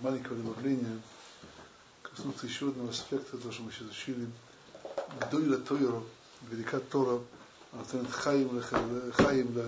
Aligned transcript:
маленького 0.00 0.36
добавления 0.36 1.00
коснуться 2.02 2.46
еще 2.46 2.68
одного 2.68 2.90
аспекта, 2.90 3.38
то, 3.38 3.52
что 3.52 3.62
мы 3.62 3.72
сейчас 3.72 3.90
учили. 3.90 4.28
Гдойла 5.20 5.58
Тойро, 5.58 6.02
велика 6.50 6.80
Тора, 6.80 7.20
Антонет 7.72 8.10
Хаим 8.10 8.60
Хаим 8.60 9.58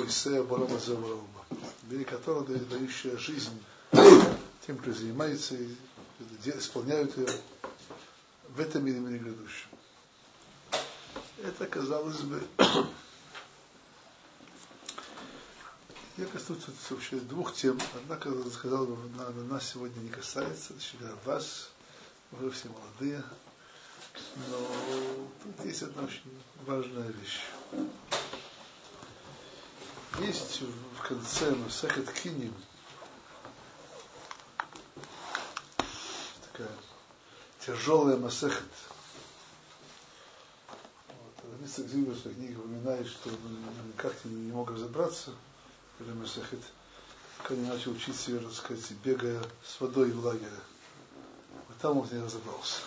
Ойсея 0.00 0.42
Барама 0.42 0.78
Завараума. 0.78 1.44
Велика 1.84 2.16
Тора, 2.18 2.44
дающая 2.44 3.16
жизнь 3.16 3.62
тем, 4.66 4.78
кто 4.78 4.92
занимается, 4.92 5.54
и 5.54 5.68
исполняют 6.44 7.16
ее 7.16 7.28
в 8.50 8.60
этом 8.60 8.84
мире, 8.84 8.98
мире 8.98 9.18
грядущем. 9.18 9.68
Это, 11.42 11.66
казалось 11.66 12.20
бы, 12.20 12.42
я 16.18 16.26
коснусь 16.26 16.58
вообще 16.90 17.16
двух 17.20 17.54
тем. 17.54 17.80
Однако, 17.94 18.30
сказал 18.50 18.86
бы, 18.86 18.96
на, 19.16 19.30
на 19.30 19.44
нас 19.44 19.70
сегодня 19.70 20.00
не 20.00 20.10
касается, 20.10 20.74
точнее, 20.74 21.14
вас, 21.24 21.70
вы 22.32 22.50
все 22.50 22.68
молодые, 22.68 23.22
но 24.50 24.58
тут 25.44 25.64
есть 25.64 25.82
одна 25.82 26.02
очень 26.02 26.42
важная 26.66 27.08
вещь. 27.08 27.40
Есть 30.20 30.62
в 30.62 31.06
конце 31.06 31.54
Масахет 31.54 32.10
Киним 32.12 32.54
такая 36.52 36.74
тяжелая 37.60 38.16
Масахет. 38.16 38.64
Вот. 41.06 41.60
Мистер 41.60 41.86
Зильбер 41.86 42.14
в 42.14 42.18
своей 42.18 42.36
книге 42.36 42.56
упоминает, 42.56 43.06
что 43.06 43.28
он 43.28 43.88
никак 43.88 44.12
не 44.24 44.50
мог 44.50 44.70
разобраться 44.70 45.32
Масахет, 46.00 46.62
пока 47.38 47.54
не 47.54 47.68
начал 47.68 47.92
учиться 47.92 48.30
ее, 48.30 48.40
так 48.40 48.52
сказать, 48.52 48.90
бегая 49.04 49.42
с 49.66 49.80
водой 49.80 50.10
в 50.12 50.24
лагере. 50.24 50.60
Вот 51.68 51.78
там 51.78 51.98
он 51.98 52.08
не 52.10 52.22
разобрался. 52.22 52.80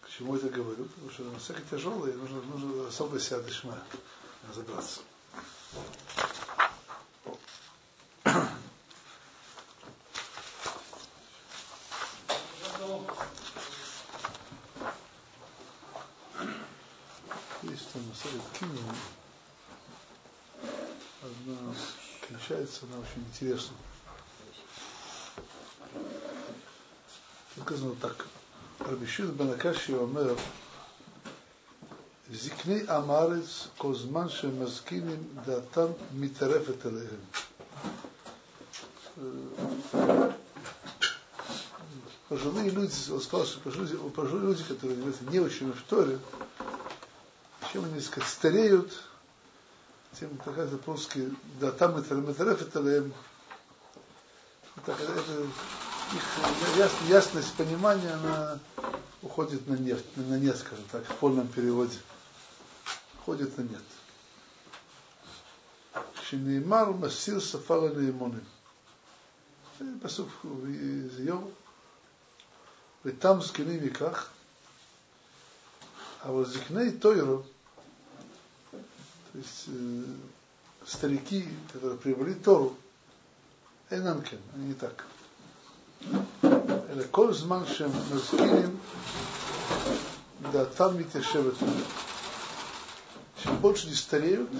Почему 0.00 0.36
это 0.36 0.48
говорю? 0.48 0.84
Потому 0.84 1.10
что 1.10 1.22
Масеха 1.24 1.62
тяжелая, 1.70 2.12
нужно, 2.14 2.42
нужно 2.42 2.88
особо 2.88 3.18
себя 3.18 3.40
дышма 3.40 3.78
разобраться. 4.48 5.00
Есть 17.62 17.92
там 17.92 18.02
Масеха 18.08 18.58
Кинем. 18.58 18.96
Одна 21.22 21.74
кончается, 22.71 22.85
она 22.85 22.99
очень 22.99 23.23
интересна. 23.27 23.75
Сказано 27.61 27.95
так. 28.01 28.25
רבי 28.81 29.07
שו"ת 29.07 29.29
בן 29.33 29.49
הקשי 29.49 29.93
אומר, 29.93 30.35
זקני 32.33 32.81
עם 32.89 33.11
הארץ, 33.11 33.67
כל 33.77 33.95
זמן 33.95 34.29
שהם 34.29 34.63
מזקינים, 34.63 35.27
דעתם 35.45 35.87
מתערפת 36.13 36.85
אליהם. 36.85 37.21
Пожилые 42.29 42.69
люди, 42.69 42.93
он 43.11 43.21
сказал, 43.21 43.45
что 43.45 43.59
пожилые, 43.61 43.97
пожилые 44.11 44.47
люди, 44.49 44.63
которые 44.63 44.97
не 45.31 45.39
очень 45.39 45.71
в 45.71 45.81
Торе, 45.83 46.19
чем 47.71 47.85
они 47.85 48.01
сказать, 48.01 48.29
стареют, 48.29 48.91
тем 50.19 50.37
такая 50.37 50.67
по-русски, 50.67 51.31
да, 51.59 51.71
там 51.71 51.97
это 51.97 52.15
метареф 52.15 52.61
это 52.61 52.79
это, 52.79 53.11
это 54.91 55.47
их 56.13 57.09
ясность 57.09 57.53
понимания, 57.55 58.11
она 58.11 58.59
уходит 59.21 59.67
на 59.67 59.73
нет, 59.73 60.03
на 60.15 60.37
нет, 60.37 60.57
скажем 60.57 60.85
так, 60.91 61.03
в 61.05 61.15
полном 61.15 61.47
переводе. 61.47 61.97
Уходит 63.19 63.57
на 63.57 63.63
нет. 63.63 63.83
שנאמר 66.29 66.91
מסיר 66.91 67.39
שפה 67.39 67.75
לנאמונים. 67.77 68.43
זה 69.79 69.85
פסוק 70.01 70.45
из 70.67 71.19
Йова. 71.19 71.47
ותם 73.05 73.37
זקנים 73.41 73.83
מכך, 73.83 74.29
אבל 76.25 76.45
זקני 76.45 76.99
тойро, 76.99 77.41
то 79.32 79.38
есть 79.38 79.64
э, 79.68 80.04
старики, 80.86 81.48
которые 81.72 81.98
привели 81.98 82.34
Тору, 82.34 82.76
Эйнанкен, 83.90 84.38
они 84.54 84.64
а 84.64 84.68
не 84.68 84.74
так. 84.74 85.04
Эле 86.90 87.04
кол 87.04 87.32
зман 87.32 87.66
шем 87.66 87.92
мазкирим 88.10 88.78
да 90.52 90.64
там 90.64 90.98
митешевет. 90.98 91.54
Чем 93.42 93.56
больше 93.58 93.86
они 93.86 93.96
стареют, 93.96 94.50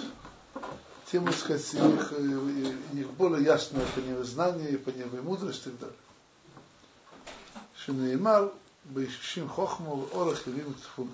тем, 1.10 1.26
так 1.26 1.34
сказать, 1.34 1.74
их, 1.74 2.12
э, 2.12 2.74
них 2.92 3.10
более 3.12 3.44
ясное 3.44 3.84
понимание 3.94 4.24
знания, 4.24 4.78
понимание 4.78 5.22
мудрости 5.22 5.68
и 5.68 5.70
так 5.72 5.80
далее. 5.80 5.96
Шинеймар, 7.76 8.52
Бейшим 8.84 9.48
Хохму, 9.48 10.08
Орах 10.14 10.46
и 10.46 10.50
Вим 10.50 10.74
Тфуну. 10.74 11.10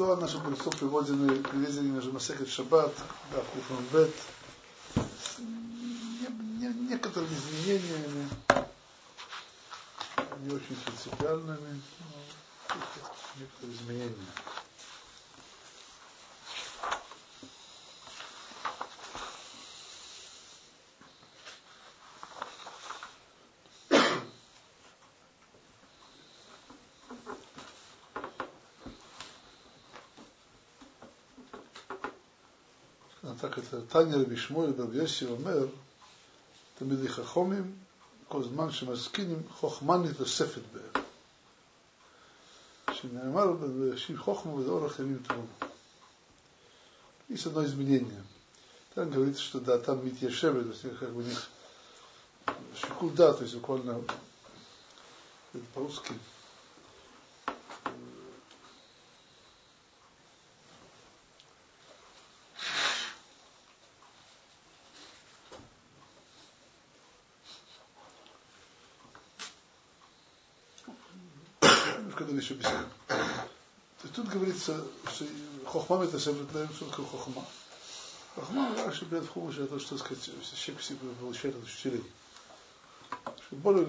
Слова 0.00 0.16
наших 0.16 0.42
мудрецов 0.44 0.74
приводены, 0.78 1.42
приведены 1.42 2.00
на 2.00 2.12
Масехет 2.12 2.48
Шаббат, 2.48 2.90
да, 3.34 3.42
Куфанбет, 3.52 4.10
с 4.96 5.38
не, 5.40 6.26
не, 6.58 6.88
некоторыми 6.88 7.28
изменениями, 7.34 8.26
не 10.38 10.54
очень 10.54 10.74
принципиальными, 10.86 11.82
но 11.98 12.76
некоторые 13.38 13.76
изменения. 13.76 14.59
так 33.41 33.57
это 33.57 33.81
Таня 33.81 34.17
Рабишмой 34.17 34.71
Рабьоси 34.71 35.25
אומר, 35.25 35.67
תמיד 36.77 37.07
חכומים, 37.07 37.75
כל 38.27 38.43
זמן 38.43 38.71
שמזקינים 38.71 39.41
חוכמה 39.59 39.97
נתוספת 39.97 40.61
בהם. 40.73 41.03
שנאמר 42.93 43.51
בראשית 43.51 44.17
חוכמה 44.17 44.53
וזה 44.53 44.69
אורח 44.69 44.99
ימים 44.99 45.19
טוב. 45.27 45.45
Есть 47.27 47.47
одно 47.47 47.65
изменение. 47.65 48.23
Там 48.93 49.09
говорится, 49.09 49.41
что 49.41 49.59
да, 49.59 49.79
там 49.79 50.05
Митьешевы, 50.05 50.63
то 50.63 50.69
есть 50.69 50.99
как 50.99 51.11
бы 51.11 51.21
у 51.21 51.25
них 51.25 51.49
шикулда, 52.79 53.33
то 53.33 53.41
есть 53.43 53.55
буквально 53.55 53.99
по-русски 55.73 56.13
говорится, 74.66 74.86
хохма 75.66 76.04
это 76.04 76.18
что 76.18 76.84
такое 76.86 77.06
хохма. 77.06 77.44
Хохма, 78.34 78.74
Раши 78.84 79.04
берет 79.06 79.24
в 79.24 79.30
хумыш, 79.30 79.58
это, 79.58 79.78
что 79.80 79.98
сказать, 79.98 80.30
человек 80.54 80.82
себе 80.82 80.98
получает 81.20 81.56
от 81.56 81.64
учителей. 81.64 82.04
Более 83.50 83.86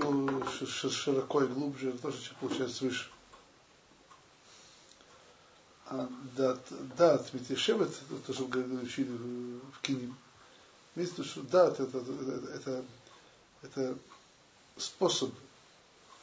широко 0.67 1.43
и 1.43 1.47
глубже, 1.47 1.89
это 1.89 1.99
тоже 1.99 2.17
человек 2.17 2.39
получает 2.39 2.71
свыше. 2.71 3.09
А 5.85 6.09
дат, 6.35 6.61
дат, 6.97 7.33
метешевет, 7.33 7.93
то, 8.25 8.33
что 8.33 8.45
учили 8.45 9.11
в 9.11 9.81
Киним, 9.81 10.15
имеется 10.95 11.23
что 11.23 11.41
дат 11.41 11.79
это, 11.79 11.97
это, 11.97 12.47
это, 12.53 12.85
это 13.61 13.97
способ, 14.77 15.31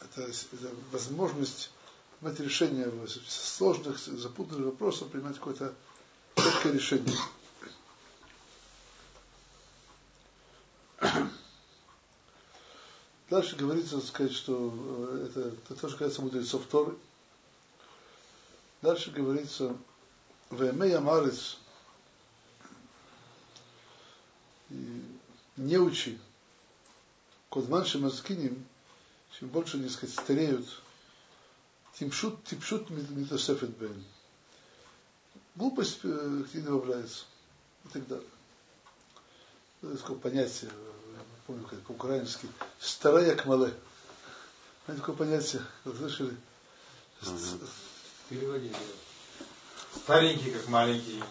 это, 0.00 0.23
это 0.23 0.75
возможность 0.91 1.71
принимать 2.20 2.41
решение 2.41 2.91
сложных, 3.26 3.99
запутанных 3.99 4.67
вопросов, 4.67 5.09
принимать 5.11 5.37
какое-то 5.37 5.75
четкое 6.37 6.73
решение. 6.73 7.15
Дальше 13.31 13.56
говорится, 13.56 14.00
сказать, 14.00 14.32
что 14.32 14.73
э, 14.75 15.26
это, 15.29 15.41
это 15.49 15.75
тоже 15.75 15.94
касается 15.94 16.23
мудрецов 16.23 16.65
Торы. 16.65 16.97
Дальше 18.81 19.11
говорится, 19.11 19.76
Веме 20.50 20.88
Ямарец, 20.88 21.59
не 24.71 25.76
учи, 25.76 26.19
Кодманши 27.50 27.99
Маскиним, 27.99 28.64
чем 29.38 29.49
больше, 29.49 29.76
не 29.76 29.91
сказать, 29.91 30.14
стареют, 30.14 30.82
тимшут, 31.99 32.45
типшут 32.45 32.91
митосефет 32.91 33.71
бен. 33.71 34.05
Глупость 35.56 36.00
э, 36.05 36.45
к 36.50 36.55
ней 36.55 36.61
добавляется 36.62 37.25
и 37.85 37.89
так 37.89 38.06
далее. 38.06 38.27
Это 39.83 39.97
такое 39.97 40.17
понятие, 40.17 40.71
я 40.71 41.21
помню, 41.47 41.65
как 41.65 41.81
по-украински, 41.81 42.49
старая 42.79 43.35
кмале. 43.35 43.75
Знаете, 44.85 45.00
такое 45.03 45.17
понятие, 45.17 45.62
вы 45.85 45.97
слышали? 45.97 46.37
Переводи. 48.29 48.73
Старенький, 49.97 50.50
как 50.53 50.69
маленький. 50.69 51.23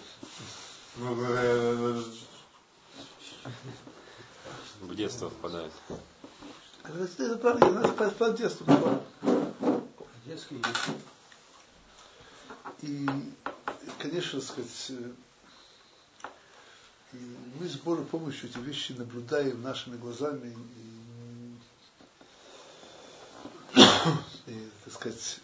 В 4.82 4.96
детство 4.96 5.30
впадает. 5.30 5.72
Это 6.84 7.38
правильно, 7.38 7.80
это 7.80 8.12
про 8.12 8.32
детство. 8.32 9.02
Детский 10.38 10.62
И, 12.84 13.08
конечно, 13.98 14.40
сказать, 14.40 14.92
и 17.14 17.18
мы 17.60 17.68
с 17.68 17.78
Божьей 17.78 18.06
помощью 18.06 18.48
эти 18.48 18.60
вещи 18.60 18.92
наблюдаем 18.92 19.64
нашими 19.64 19.98
глазами 19.98 20.56
и, 23.76 24.52
и 24.52 24.70
так 24.86 24.94
сказать, 24.94 25.40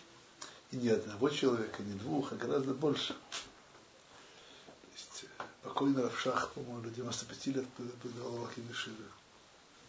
и 0.69 0.75
не 0.75 0.89
одного 0.89 1.29
человека, 1.29 1.81
не 1.81 1.93
двух, 1.93 2.31
а 2.31 2.35
гораздо 2.35 2.75
больше. 2.75 3.13
То 3.13 4.89
есть, 4.93 5.25
покойный 5.63 6.03
Равшах, 6.03 6.51
по-моему, 6.51 6.87
95 6.91 7.47
лет 7.47 7.67
преподавал 7.69 8.35
Аллахи 8.35 8.59
Мишивы. 8.59 9.05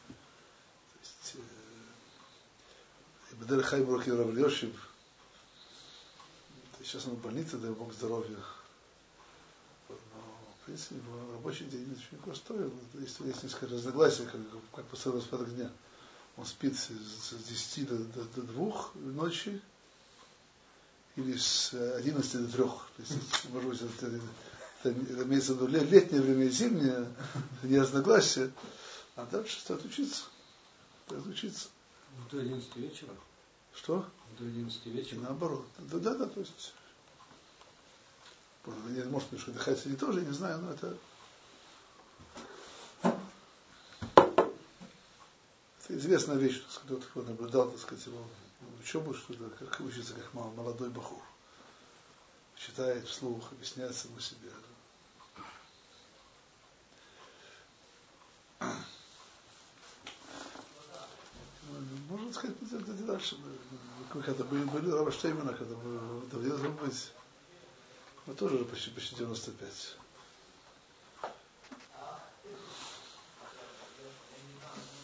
То 0.08 0.98
есть, 1.02 1.36
Бедер 3.32 3.62
Хайм 3.62 3.90
Роки 3.90 4.08
Равлешев, 4.08 4.93
сейчас 6.94 7.06
он 7.08 7.16
в 7.16 7.22
больнице, 7.22 7.56
дай 7.56 7.72
Бог 7.72 7.92
здоровья. 7.92 8.36
Но, 9.88 9.96
в 10.62 10.64
принципе, 10.64 10.94
рабочий 11.32 11.64
день 11.64 11.92
очень 11.92 12.22
простой. 12.22 12.70
Есть, 12.94 13.18
есть 13.18 13.42
несколько 13.42 13.66
разногласий, 13.66 14.24
как, 14.26 14.40
как 14.72 14.84
по 14.86 15.12
распорядок 15.12 15.54
дня. 15.56 15.72
Он 16.36 16.46
спит 16.46 16.76
с, 16.76 16.86
с 16.86 17.34
10 17.48 17.88
до, 17.88 17.96
до, 17.96 18.24
до 18.24 18.42
2 18.42 18.90
ночи, 18.94 19.60
или 21.16 21.36
с 21.36 21.74
11 21.74 22.32
до 22.32 22.52
3. 22.52 22.64
То 22.64 22.78
есть, 22.98 23.48
может 23.50 23.70
быть, 23.70 23.82
это, 23.82 24.06
это, 24.06 24.90
это 24.90 25.22
имеется 25.24 25.54
в 25.54 25.56
виду 25.56 25.66
летнее 25.66 26.22
время 26.22 26.44
и 26.44 26.50
зимнее, 26.50 27.12
не 27.64 27.80
разногласие. 27.80 28.52
А 29.16 29.26
дальше 29.26 29.58
стоит 29.58 29.84
учиться. 29.84 30.26
Стоит 31.06 31.26
учиться. 31.26 31.68
До 32.30 32.38
11 32.38 32.76
вечера? 32.76 33.10
Что? 33.74 34.06
До 34.38 34.44
11 34.44 34.86
вечера? 34.86 35.18
И 35.18 35.22
наоборот. 35.22 35.66
Да, 35.78 35.98
да, 35.98 36.14
да, 36.14 36.26
то 36.26 36.38
есть. 36.38 36.72
Может, 38.66 39.10
может 39.10 39.30
быть, 39.30 39.40
что 39.40 39.50
отдыхать 39.50 39.84
или 39.86 39.96
тоже, 39.96 40.22
не 40.22 40.32
знаю, 40.32 40.58
но 40.60 40.72
это 40.72 40.96
Это 45.84 45.98
известная 45.98 46.36
вещь, 46.36 46.62
кто-то 46.84 47.22
наблюдал, 47.22 47.70
так 47.70 47.78
сказать, 47.78 48.06
его 48.06 48.24
учебу, 48.82 49.12
что 49.12 49.34
то 49.34 49.50
как 49.50 49.80
учится, 49.80 50.14
как 50.14 50.32
молодой 50.32 50.88
бахур. 50.88 51.22
Читает 52.56 53.06
вслух, 53.06 53.52
объясняет 53.52 53.94
самому 53.94 54.20
себе. 54.20 54.48
Можно 62.08 62.32
сказать, 62.32 63.06
дальше. 63.06 63.36
Когда 64.10 64.44
были, 64.44 64.90
Рава 64.90 65.12
Штеймана, 65.12 65.52
когда 65.52 65.76
мы 65.76 66.26
довелось 66.28 66.62
быть, 66.80 67.12
мы 68.26 68.34
тоже 68.34 68.56
уже 68.56 68.64
почти, 68.64 68.90
почти 68.90 69.16
95. 69.16 69.96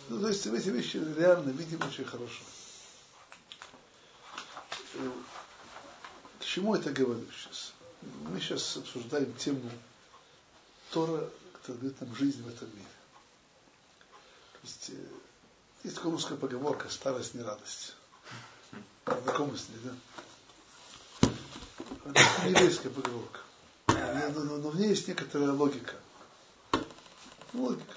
Ну, 0.08 0.20
то 0.20 0.28
есть 0.28 0.46
эти 0.46 0.68
вещи 0.70 0.96
реально 0.96 1.50
видим 1.50 1.80
очень 1.86 2.04
хорошо. 2.04 2.42
К 6.40 6.44
чему 6.44 6.74
это 6.74 6.90
говорю 6.90 7.26
сейчас? 7.30 7.72
Мы 8.02 8.40
сейчас 8.40 8.76
обсуждаем 8.76 9.32
тему 9.34 9.70
Тора, 10.90 11.30
которая 11.52 11.82
дает 11.82 12.00
нам 12.00 12.16
жизнь 12.16 12.42
в 12.42 12.48
этом 12.48 12.68
мире. 12.70 12.88
То 14.52 14.58
есть, 14.64 14.90
э, 14.90 15.06
есть 15.84 15.96
такая 15.96 16.12
русская 16.12 16.36
поговорка 16.36 16.88
«старость 16.88 17.34
не 17.34 17.42
радость». 17.42 17.94
Знакомы 19.06 19.56
с 19.56 19.68
ней, 19.68 19.78
да? 19.84 19.94
Не 22.44 22.50
еврейская 22.50 22.90
поговорка. 22.90 23.40
Но, 23.88 24.44
но, 24.44 24.56
но 24.56 24.70
в 24.70 24.78
ней 24.78 24.90
есть 24.90 25.08
некоторая 25.08 25.52
логика. 25.52 25.94
Ну, 27.52 27.64
логика. 27.64 27.94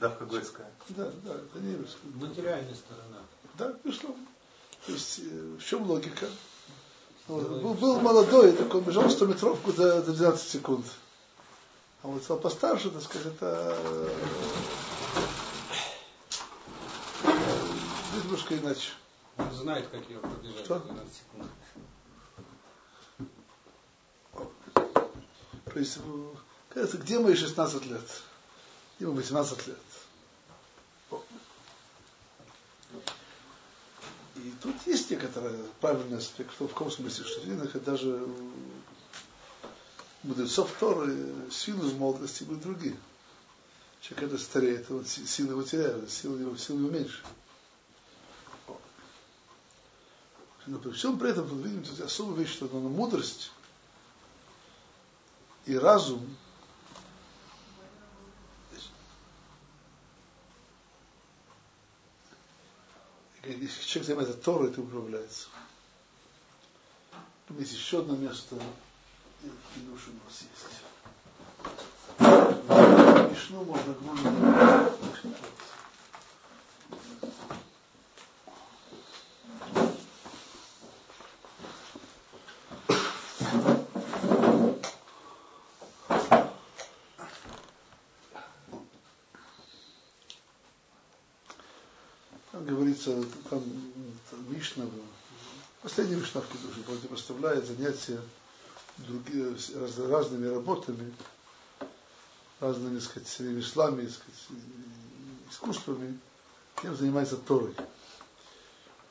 Давка 0.00 0.24
Гойская. 0.26 0.70
Да, 0.90 1.10
да, 1.24 1.34
это 1.34 1.58
не 1.60 1.72
еврейская. 1.72 2.08
Материальная 2.14 2.74
сторона. 2.74 3.18
Да, 3.54 3.74
безусловно. 3.84 4.24
То 4.86 4.92
есть, 4.92 5.20
э, 5.20 5.56
в 5.58 5.64
чем 5.64 5.82
логика? 5.82 6.26
Вот, 7.26 7.46
был, 7.46 7.74
был 7.74 8.00
молодой, 8.00 8.52
такой 8.52 8.80
бежал 8.80 9.10
100 9.10 9.26
метровку 9.26 9.72
за, 9.72 10.02
за 10.02 10.12
12 10.14 10.48
секунд. 10.48 10.86
А 12.02 12.08
вот 12.08 12.22
стал 12.22 12.38
постарше, 12.38 12.90
так 12.90 13.02
сказать, 13.02 13.26
это 13.26 13.76
э, 13.84 14.08
немножко 18.22 18.56
иначе. 18.56 18.92
Он 19.36 19.52
знает, 19.52 19.88
как 19.88 20.08
ее 20.08 20.18
пробежать 20.18 20.64
Что? 20.64 20.78
за 20.78 20.84
12 20.84 21.12
секунд. 21.14 21.50
То 25.78 25.82
есть, 25.82 25.98
э, 26.74 26.96
где 26.98 27.20
мои 27.20 27.36
16 27.36 27.86
лет? 27.86 28.02
Ему 28.98 29.12
18 29.12 29.68
лет. 29.68 29.78
И 34.34 34.52
тут 34.60 34.74
есть 34.86 35.08
некоторая 35.12 35.56
правильный 35.80 36.18
аспект, 36.18 36.50
в 36.58 36.66
каком 36.66 36.90
смысле, 36.90 37.24
что 37.24 37.40
видно, 37.42 37.66
даже 37.66 38.26
мудрецов 40.24 40.72
Торы 40.80 41.16
силы 41.52 41.88
в 41.90 41.96
молодости 41.96 42.42
были 42.42 42.58
другие. 42.58 42.96
Человек 44.00 44.30
когда 44.30 44.42
стареет, 44.42 44.90
он 44.90 45.04
силы 45.06 45.52
его 45.52 45.62
теряют, 45.62 46.10
силы 46.10 46.40
его, 46.40 46.56
силы 46.56 46.80
его 46.80 46.90
меньше. 46.90 47.22
Но 50.66 50.78
при 50.78 50.90
всем 50.90 51.20
при 51.20 51.30
этом, 51.30 51.48
мы 51.56 51.68
видим, 51.68 51.84
тут 51.84 52.00
особая 52.00 52.40
вещь, 52.40 52.52
что 52.52 52.66
на 52.66 52.88
мудрость 52.88 53.52
и 55.68 55.76
разум 55.76 56.26
если 63.44 63.82
человек 63.82 64.06
занимается 64.06 64.34
Торой, 64.34 64.70
это 64.70 64.80
управляется. 64.82 65.48
Есть 67.50 67.72
еще 67.72 68.00
одно 68.00 68.14
место, 68.16 68.56
и 69.42 69.80
душ 69.80 70.08
у 70.08 70.12
нас 70.24 70.42
есть. 70.42 70.82
Мишну 73.30 73.64
можно 73.64 73.94
гмон 73.94 74.18
Там, 93.08 93.24
там 94.28 94.54
Мишна, 94.54 94.84
последний 95.82 96.16
Мишна 96.16 96.42
в 96.42 96.48
Кедуше 96.48 96.82
противопоставляет 96.82 97.64
занятия 97.64 98.20
раз, 98.98 99.98
разными 99.98 100.46
работами, 100.46 101.14
разными, 102.60 102.98
сказать, 102.98 103.40
ремеслами, 103.40 104.02
так 104.02 104.12
сказать, 104.12 104.60
искусствами, 105.50 106.18
тем 106.82 106.94
занимается 106.96 107.38
Торой. 107.38 107.74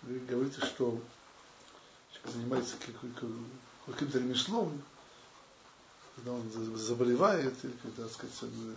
Вы 0.03 0.19
говорите, 0.19 0.61
что 0.61 1.01
человек 2.13 2.33
занимается 2.35 2.75
каким-то 3.87 4.19
ремеслом, 4.19 4.79
когда 6.15 6.33
он 6.33 6.77
заболевает, 6.77 7.55
или 7.63 7.73
когда, 7.81 8.03
так 8.03 8.11
сказать, 8.11 8.43
он, 8.43 8.75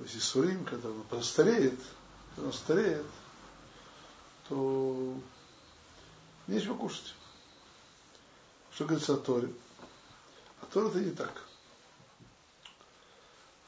если 0.00 0.18
сурим, 0.18 0.64
когда 0.64 0.88
он 0.88 1.00
простареет, 1.04 1.78
когда 2.34 2.48
он 2.48 2.52
стареет, 2.52 3.06
то 4.49 5.13
нечего 6.47 6.75
кушать. 6.75 7.13
Что 8.73 8.85
говорится 8.85 9.13
о 9.13 9.17
Торе? 9.17 9.51
А 10.61 10.65
Тора 10.65 10.89
это 10.89 10.99
не 10.99 11.11
так. 11.11 11.31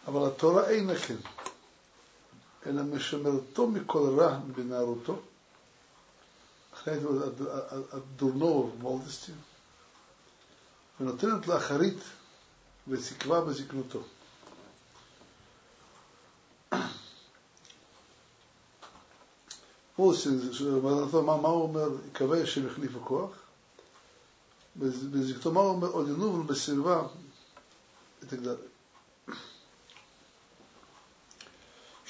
אבל 0.08 0.28
התורה 0.28 0.70
אינה 0.70 0.96
כן, 0.96 1.16
אלא 2.66 2.84
משמרתו 2.84 3.68
מכל 3.68 4.20
רע 4.20 4.40
בנערותו, 4.56 5.22
אחרי 6.74 6.94
הדורנו 7.92 8.72
במולדסטי, 8.78 9.32
ונותנת 11.00 11.48
לאחרית 11.48 12.00
ותקווה 12.88 13.42
בזקנותו. 13.42 14.04
מה 19.98 21.50
הוא 21.50 21.64
אומר? 21.64 21.90
יקווה 22.08 22.44
השם 22.44 22.68
יחליף 22.68 22.96
הכוח. 22.96 23.32
בזקנותו 24.76 25.52
מה 25.52 25.60
הוא 25.60 25.70
אומר? 25.70 25.88
עוד 25.88 26.08
ינובן 26.08 26.48
בסביבה 26.48 27.08
ותגדל. 28.22 28.58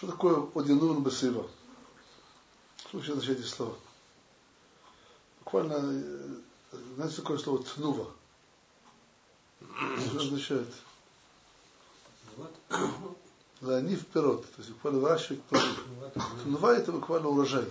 Что 0.04 0.12
такое 0.12 0.50
одинун 0.56 1.02
басыва? 1.02 1.50
Что 2.76 2.98
вообще 2.98 3.14
означает 3.14 3.40
эти 3.40 3.48
слова? 3.48 3.78
Буквально, 5.40 5.80
знаете, 6.96 7.16
такое 7.16 7.38
слово 7.38 7.64
тнува? 7.64 8.08
Что 9.62 10.18
означает? 10.20 10.68
Да, 12.36 12.50
не 13.61 13.97
вперед, 13.97 14.43
то 14.43 14.59
есть 14.59 14.71
буквально 14.71 15.01
выращивать 15.01 15.43
плоды. 15.45 15.67
Тнува 16.45 16.75
это 16.75 16.93
буквально 16.93 17.29
урожай. 17.29 17.65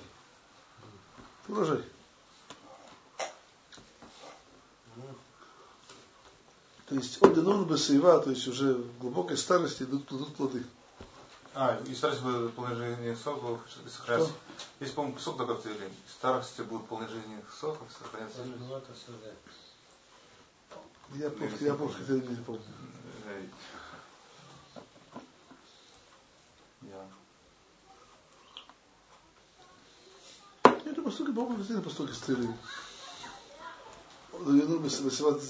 Это 1.43 1.53
урожай. 1.53 1.83
То 6.87 6.95
есть 6.95 7.21
одинун 7.21 7.65
басыва, 7.65 8.19
то 8.21 8.29
есть 8.29 8.47
уже 8.47 8.75
в 8.75 8.99
глубокой 8.99 9.35
старости 9.37 9.83
идут, 9.83 10.09
идут 10.11 10.35
плоды. 10.35 10.63
А, 11.53 11.81
и 11.85 11.93
старости 11.93 12.21
будет 12.21 12.53
полной 12.53 12.75
жизни 12.75 13.13
соков 13.15 13.59
сохраняться. 13.87 14.31
Есть, 14.79 14.93
по-моему, 14.93 15.19
сок 15.19 15.37
такой 15.37 15.55
или 15.55 15.91
старости 16.07 16.61
будет 16.61 16.85
полной 16.85 17.09
жизни 17.09 17.43
соков 17.59 17.87
сохраняться. 17.91 18.41
Я 21.15 21.29
просто, 21.29 21.65
я 21.65 21.73
просто 21.73 21.97
хотел 21.97 22.17
не 22.17 22.35
помню. 22.35 22.61
Я. 26.83 27.05
Действительно 31.17 31.81
поступки 31.81 32.13
стыли. 32.13 32.47
Я 34.33 34.65
думаю, 34.65 34.81
высылать 34.81 35.41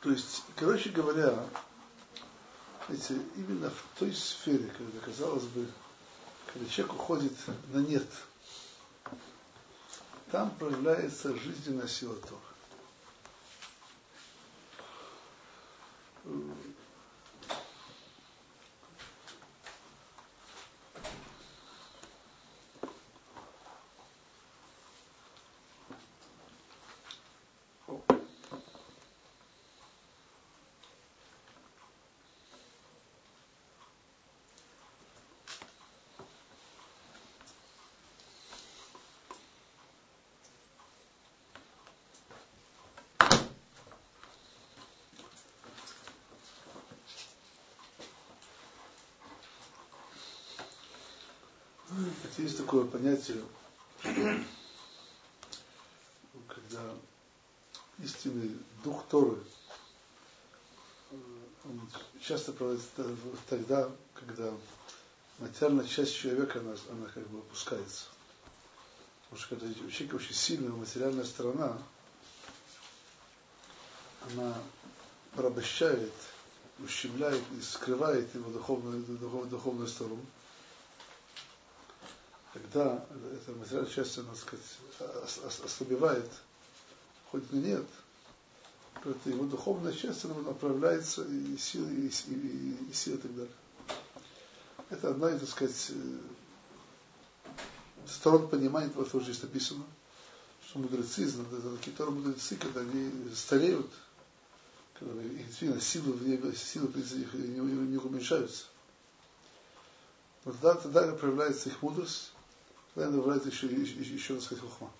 То 0.00 0.10
есть, 0.10 0.42
короче 0.56 0.90
говоря, 0.90 1.46
знаете, 2.86 3.20
именно 3.36 3.70
в 3.70 3.84
той 3.98 4.12
сфере, 4.12 4.72
когда, 4.76 5.00
казалось 5.00 5.44
бы, 5.44 5.68
когда 6.52 6.68
человек 6.68 6.94
уходит 6.94 7.32
на 7.72 7.78
нет, 7.78 8.06
там 10.30 10.50
проявляется 10.58 11.36
жизненная 11.36 11.86
сила 11.86 12.16
Тора. 12.16 12.40
Есть 52.46 52.58
такое 52.58 52.84
понятие, 52.84 53.42
когда 56.46 56.80
истинный 57.98 58.56
дух 58.84 59.04
Торы, 59.08 59.36
он 61.10 61.90
часто 62.20 62.52
проводится 62.52 62.86
тогда, 63.48 63.90
когда 64.14 64.52
материальная 65.40 65.88
часть 65.88 66.14
человека, 66.14 66.60
она, 66.60 66.76
она 66.92 67.08
как 67.08 67.26
бы 67.30 67.40
опускается. 67.40 68.04
Потому 69.24 69.40
что 69.42 69.56
когда 69.56 69.66
у 69.84 69.90
человека 69.90 70.14
очень 70.14 70.34
сильная 70.34 70.70
материальная 70.70 71.24
сторона, 71.24 71.76
она 74.30 74.54
порабощает, 75.34 76.12
ущемляет 76.78 77.42
и 77.58 77.60
скрывает 77.60 78.32
его 78.36 78.52
духовную, 78.52 79.02
духовную, 79.02 79.50
духовную 79.50 79.88
сторону 79.88 80.24
когда 82.62 83.04
эта 83.32 83.52
материальная 83.52 83.90
часть, 83.90 84.18
она, 84.18 84.34
сказать, 84.34 84.64
ослабевает, 85.64 86.30
хоть 87.30 87.44
и 87.52 87.56
нет, 87.56 87.84
то 89.02 89.10
это 89.10 89.30
его 89.30 89.44
духовная 89.44 89.92
часть, 89.92 90.24
она 90.24 90.34
направляется 90.40 91.24
и 91.24 91.56
силы, 91.56 91.90
и, 91.90 92.06
и, 92.06 92.76
и 92.90 92.92
силы 92.92 93.16
и 93.16 93.20
так 93.20 93.34
далее. 93.34 93.52
Это 94.90 95.10
одна 95.10 95.30
из, 95.30 95.40
так 95.40 95.48
сказать, 95.48 95.90
э, 95.90 96.18
сторон 98.06 98.48
понимания 98.48 98.88
того, 98.88 99.04
что 99.04 99.20
здесь 99.20 99.42
написано, 99.42 99.84
что 100.66 100.78
мудрецы, 100.78 101.30
которые 101.84 102.14
мудрецы, 102.14 102.56
когда 102.56 102.80
они 102.80 103.12
стареют, 103.34 103.90
когда 104.98 105.22
их 105.22 105.52
силы, 105.52 105.80
силы 105.80 106.88
их 106.88 107.34
не, 107.34 107.58
не 107.58 107.96
уменьшаются. 107.98 108.64
Вот 110.44 110.54
тогда, 110.60 110.74
тогда 110.80 111.12
проявляется 111.12 111.68
их 111.68 111.82
мудрость, 111.82 112.32
Наверное, 112.96 113.18
называется 113.18 113.48
еще, 113.50 113.66
еще, 113.66 114.14
еще 114.14 114.34
раз 114.34 114.44
сказать 114.44 114.64
хухма. 114.64 114.90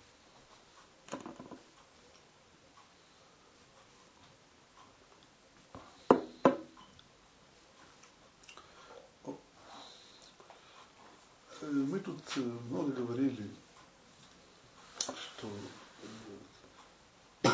Мы 11.61 11.99
тут 11.99 12.21
э, 12.35 12.39
много 12.39 12.91
говорили, 12.91 13.49
что 14.99 15.49
э, 17.43 17.49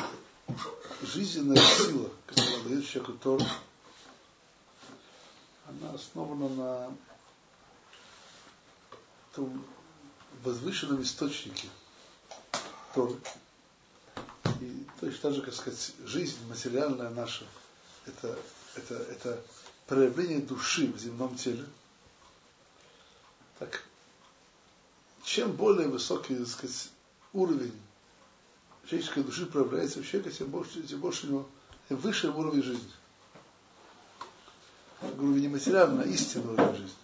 жизненная 1.03 1.55
сила, 1.55 2.09
которая 2.27 2.63
дает 2.63 2.85
человеку 2.85 3.13
Тор, 3.13 3.41
она 5.67 5.93
основана 5.93 6.49
на 6.49 6.97
том 9.33 9.65
возвышенном 10.43 11.01
источнике 11.01 11.67
Торы. 12.93 13.15
И 14.61 14.85
точно 14.99 15.19
так 15.21 15.33
же, 15.33 15.41
как 15.41 15.53
сказать, 15.53 15.93
жизнь 16.05 16.37
материальная 16.47 17.09
наша, 17.09 17.45
это, 18.05 18.37
это, 18.75 18.95
это 18.95 19.41
проявление 19.87 20.39
души 20.39 20.87
в 20.87 20.99
земном 20.99 21.35
теле. 21.35 21.65
Так, 23.59 23.83
чем 25.23 25.51
более 25.53 25.87
высокий, 25.87 26.35
так 26.35 26.47
сказать, 26.47 26.89
уровень 27.31 27.73
человеческой 28.87 29.23
души 29.23 29.45
проявляется 29.45 30.01
в 30.01 30.07
человеке, 30.07 30.35
тем 30.37 30.49
больше, 30.49 30.81
тем 30.83 30.99
больше 30.99 31.27
у 31.27 31.29
него, 31.29 31.49
выше 31.89 32.29
уровень 32.29 32.63
жизни. 32.63 32.91
Я 35.01 35.11
говорю, 35.11 35.35
не 35.35 35.47
материально, 35.47 36.03
а 36.03 36.05
истинный 36.05 36.53
уровень 36.53 36.77
жизни. 36.77 37.02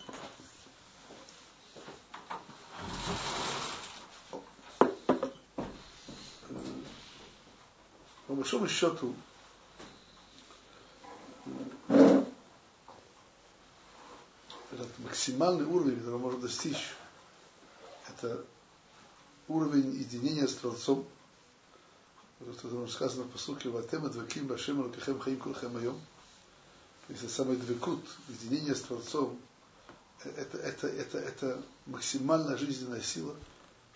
Большому 8.49 8.67
счету, 8.67 9.15
этот 14.71 14.99
максимальный 14.99 15.65
уровень, 15.65 15.99
который 15.99 16.19
можно 16.19 16.41
достичь, 16.41 16.95
это 18.07 18.43
уровень 19.47 19.91
единения 19.91 20.47
с 20.47 20.55
Творцом, 20.55 21.05
которое 22.39 22.87
сказано 22.87 23.25
в 23.25 23.29
посуке 23.29 23.69
«Ватем 23.69 24.09
дваким 24.09 24.47
башем 24.47 24.81
рукахем 24.81 25.19
хаим 25.19 25.37
кулхем 25.37 25.77
айом». 25.77 26.01
То 27.05 27.13
есть 27.13 27.29
самый 27.31 27.55
двекут, 27.55 28.03
единение 28.29 28.73
с 28.73 28.81
Творцом, 28.81 29.39
это, 30.23 30.57
это, 30.57 30.87
это, 30.87 31.19
это 31.19 31.61
максимальная 31.85 32.57
жизненная 32.57 33.01
сила, 33.01 33.35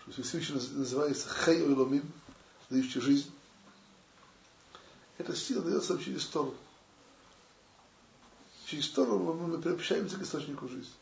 что 0.02 0.22
Всевышний 0.22 0.54
называется 0.54 1.28
Хей 1.44 1.60
Ойломим, 1.60 2.08
дающий 2.70 3.00
жизнь. 3.00 3.32
Эта 5.18 5.34
сила 5.34 5.62
дается 5.62 5.98
через 5.98 6.26
Тору. 6.26 6.54
Через 8.66 8.88
Тору 8.88 9.18
мы, 9.18 9.58
приобщаемся 9.58 10.16
к 10.16 10.22
источнику 10.22 10.68
жизни. 10.68 10.92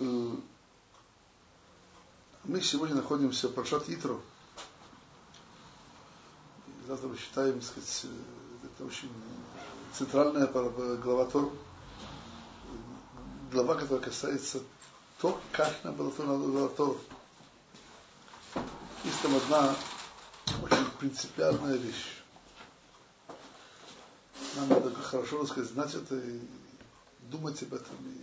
Э, 0.00 0.36
мы 2.44 2.60
сегодня 2.60 2.94
находимся 2.96 3.48
в 3.48 3.54
Паршат 3.54 3.88
Итро. 3.88 4.20
Завтра 6.86 7.08
мы 7.08 7.16
считаем, 7.16 7.54
так 7.54 7.64
сказать, 7.64 8.04
э, 8.04 8.66
это 8.66 8.84
очень 8.84 9.10
центральная 9.92 10.46
глава 10.46 11.24
Тор. 11.26 11.52
Глава, 13.50 13.74
которая 13.74 14.04
касается 14.04 14.60
то, 15.20 15.40
как 15.52 15.72
нам 15.84 15.94
было 15.94 16.10
то 16.12 16.68
Тор. 16.68 17.00
Есть 19.08 19.22
там 19.22 19.34
одна 19.36 19.74
очень 20.62 20.90
принципиальная 20.98 21.76
вещь. 21.76 22.20
Нам 24.54 24.68
надо 24.68 24.92
хорошо 24.92 25.46
сказать, 25.46 25.70
знать 25.70 25.94
это 25.94 26.14
и 26.18 26.40
думать 27.30 27.62
об 27.62 27.72
этом. 27.72 27.96
И 28.04 28.20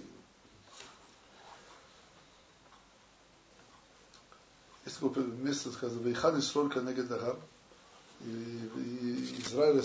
Есть 4.86 5.00
такое 5.00 5.24
место, 5.26 5.72
сказано, 5.72 6.08
Вейхан 6.08 6.38
Исроль 6.38 6.70
Канегет 6.70 7.12
Ахар. 7.12 7.38
И, 8.22 9.42
Израиль 9.44 9.84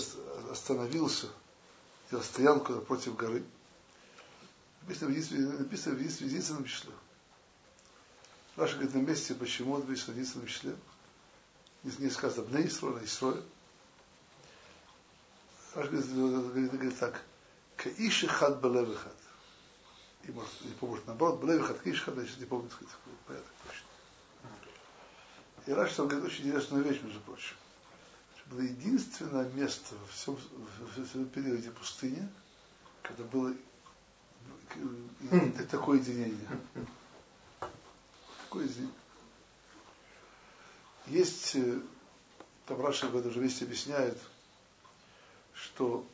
остановился, 0.51 1.29
и 2.11 2.15
стоял 2.21 2.59
против 2.59 3.15
горы. 3.15 3.43
Написано 4.83 5.15
в 5.15 6.21
единственном 6.21 6.65
числе. 6.65 6.91
Раша 8.55 8.75
говорит 8.75 8.93
на 8.93 8.99
месте, 8.99 9.33
почему 9.33 9.73
он 9.73 9.81
в 9.81 9.89
единственном 9.89 10.45
числе. 10.45 10.75
Не, 11.83 12.09
сказано 12.09 12.47
Бне 12.47 12.67
Исроля, 12.67 12.99
а 12.99 13.05
Исроля. 13.05 13.41
Раша 15.73 15.89
говорит, 15.89 16.99
так. 16.99 17.23
Каиши 17.77 18.27
хад 18.27 18.61
белев 18.61 18.95
хад. 18.97 19.15
И 20.23 20.31
может, 20.31 20.61
не 20.61 20.73
поможет 20.73 21.07
наоборот, 21.07 21.41
белев 21.41 21.65
хад, 21.65 21.79
каиши 21.79 22.03
хад, 22.03 22.15
сейчас 22.15 22.37
не 22.37 22.45
сказать, 22.45 22.95
порядок 23.25 23.47
точно. 23.65 23.85
И 25.67 25.73
Раш 25.73 25.93
там 25.93 26.07
говорит 26.07 26.31
очень 26.31 26.45
интересную 26.45 26.83
вещь, 26.83 27.01
между 27.01 27.19
прочим. 27.21 27.55
Было 28.47 28.61
единственное 28.61 29.47
место 29.49 29.95
во 29.95 30.07
всем, 30.07 30.35
в 30.35 31.05
всем 31.05 31.25
периоде 31.29 31.71
пустыни, 31.71 32.27
когда 33.01 33.23
было 33.23 33.53
такое 35.69 35.99
единение. 35.99 36.47
Такое 38.43 38.65
единение. 38.65 38.93
Есть, 41.11 41.55
э, 41.57 41.81
там 42.67 42.81
Раша 42.81 43.09
в 43.09 43.17
этом 43.17 43.33
же 43.33 43.41
месте 43.41 43.65
объясняет, 43.65 44.17
что 45.53 46.07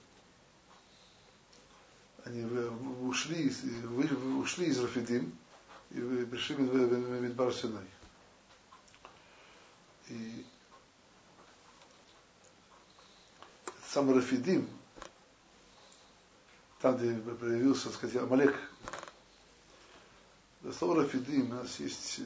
они 2.25 2.43
ушли, 3.03 3.53
ушли 4.39 4.65
из 4.65 4.79
Рафидим 4.79 5.37
и 5.91 6.25
пришли 6.25 6.55
в 6.55 7.21
Мидбар 7.21 7.53
Синай. 7.53 7.85
И 10.07 10.43
сам 13.87 14.11
Рафидим, 14.11 14.67
там, 16.81 16.97
где 16.97 17.13
проявился, 17.35 17.89
так 17.89 17.93
сказать, 17.93 18.15
Амалек, 18.15 18.55
слова 20.75 21.03
Рафидим 21.03 21.51
у 21.51 21.53
нас 21.53 21.79
есть 21.79 22.21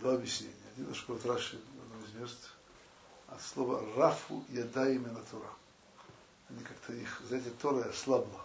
два 0.00 0.14
объяснения. 0.14 0.54
Один, 0.74 0.94
вот 1.06 1.26
Раши 1.26 1.60
мест, 2.18 2.50
от 3.28 3.40
слова 3.42 3.82
Рафу 3.96 4.44
ядай 4.48 4.96
именно 4.96 5.20
Тура. 5.30 5.50
Они 6.48 6.62
как-то 6.62 6.92
их, 6.92 7.20
знаете, 7.26 7.50
Тора 7.60 7.88
ослабла. 7.88 8.44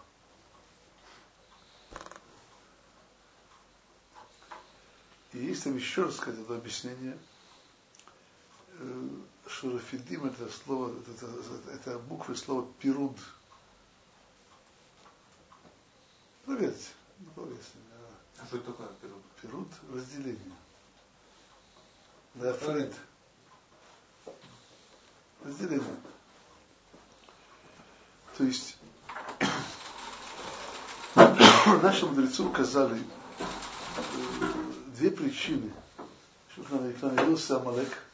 И 5.34 5.38
есть 5.38 5.64
там 5.64 5.76
еще 5.76 6.04
раз 6.04 6.16
сказать 6.16 6.40
это 6.40 6.56
объяснение– 6.56 7.18
Шурафидим 9.48 10.26
это 10.26 10.48
слово, 10.50 10.94
это, 11.00 11.12
это, 11.12 11.72
это 11.72 12.00
буквы 12.00 12.36
слова 12.36 12.68
пируд. 12.80 13.18
Проверьте. 16.46 16.90
проверьте. 17.36 17.64
А 18.40 18.46
что 18.46 18.58
это 18.58 18.68
такое 18.68 18.88
пируд? 19.02 19.24
Пируд– 19.42 19.68
разделение. 19.94 20.56
Разделение. 25.44 25.96
То 28.38 28.44
есть 28.44 28.78
наши 31.82 32.06
мудрецы 32.06 32.44
указали 32.44 33.02
две 34.96 35.12
причины, 35.12 35.72
что 36.52 36.64
к 36.64 36.72
нам 36.72 36.88
явился 36.88 37.58
Амалек– 37.58 38.04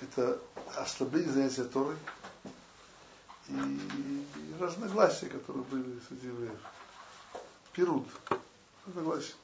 это 0.00 0.40
ослабление 0.76 1.30
занятия 1.32 1.64
Торой 1.64 1.96
и 3.48 4.54
разногласия, 4.58 5.26
которые 5.26 5.64
были 5.64 6.00
среди 6.08 6.28
евреев. 6.28 6.58
Перуд. 7.72 8.06
Разногласия. 8.86 9.34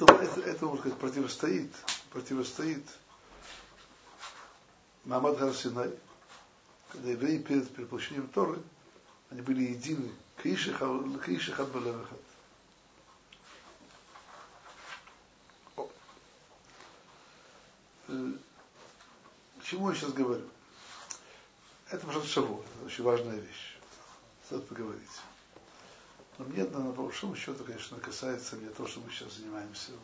Это, 0.00 0.14
это, 0.14 0.40
это, 0.42 0.64
можно 0.64 0.78
сказать, 0.80 0.98
противостоит, 0.98 1.72
противостоит 2.10 2.86
Мамад 5.04 5.38
Гарсинай, 5.38 5.90
когда 6.90 7.10
евреи 7.10 7.38
перед 7.38 7.68
переплощением 7.74 8.28
Торы, 8.28 8.62
они 9.30 9.42
были 9.42 9.62
едины. 9.62 10.12
Каишихат 10.36 11.68
Балевахат. 11.72 12.20
К 18.06 19.64
чему 19.64 19.90
я 19.90 19.96
сейчас 19.96 20.12
говорю? 20.12 20.46
Это 21.90 22.06
просто 22.06 22.28
шаву, 22.28 22.62
это 22.76 22.86
очень 22.86 23.02
важная 23.02 23.36
вещь. 23.36 23.76
Стоит 24.46 24.68
поговорить. 24.68 25.02
Но 26.38 26.44
мне, 26.44 26.64
на 26.64 26.92
большому 26.92 27.36
счету, 27.36 27.64
конечно, 27.64 27.98
касается 27.98 28.56
не 28.56 28.68
то, 28.68 28.86
что 28.86 29.00
мы 29.00 29.10
сейчас 29.10 29.34
занимаемся 29.34 29.92
в 29.92 29.98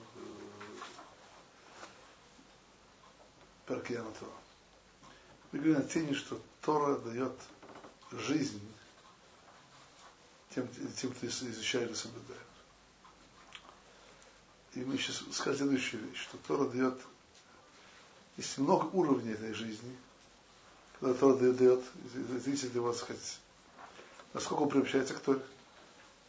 Перкиана 3.69 4.11
Тора. 4.19 4.33
Мы 5.53 5.61
говорим 5.61 5.79
о 5.79 5.89
теме, 5.89 6.15
что 6.15 6.41
Тора 6.61 6.99
дает 6.99 7.33
жизнь 8.11 8.61
тем, 10.55 10.69
тем 10.97 11.13
кто 11.13 11.27
изучает 11.27 11.93
и 11.93 11.95
соблюдает. 11.95 12.41
И 14.75 14.81
мы 14.81 14.99
сейчас 14.99 15.23
скажем 15.33 15.69
следующую 15.69 16.09
вещь, 16.09 16.21
что 16.21 16.37
Тора 16.39 16.69
дает 16.69 17.01
есть 18.37 18.59
много 18.59 18.87
уровней 18.87 19.33
этой 19.33 19.55
жизни, 19.55 19.97
когда 20.99 21.15
Тора 21.15 21.53
дает, 21.53 21.85
зависит 22.43 22.71
от 22.71 22.75
его, 22.75 22.93
сказать, 22.93 23.39
насколько 24.33 24.63
он 24.63 24.69
приобщается 24.69 25.15
к 25.15 25.21
Торе, 25.21 25.41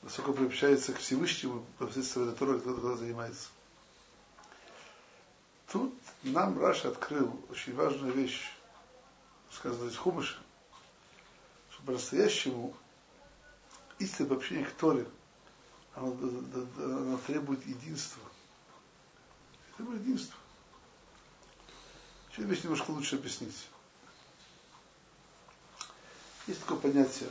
насколько 0.05 0.33
приобщается 0.33 0.93
к 0.93 0.99
Всевышнему, 0.99 1.65
посредством 1.79 2.29
этой 2.29 2.37
Торы, 2.37 2.59
кто 2.59 2.95
занимается. 2.95 3.49
Тут 5.71 5.93
нам 6.21 6.59
Раша 6.59 6.89
открыл 6.89 7.43
очень 7.49 7.73
важную 7.73 8.13
вещь, 8.13 8.43
сказано 9.51 9.89
из 9.89 9.97
Хумыша, 9.97 10.37
что 11.71 11.81
по-настоящему 11.83 12.75
истинное 13.97 14.37
общение 14.37 14.65
к 14.65 14.73
Торе, 14.73 15.07
оно, 15.95 16.15
оно 16.77 17.17
требует 17.25 17.65
единства. 17.65 18.21
Требует 19.75 20.01
единства. 20.01 20.37
Сейчас 22.31 22.45
вещь 22.45 22.63
немножко 22.63 22.91
лучше 22.91 23.15
объяснить. 23.15 23.67
Есть 26.45 26.59
такое 26.61 26.77
понятие, 26.77 27.29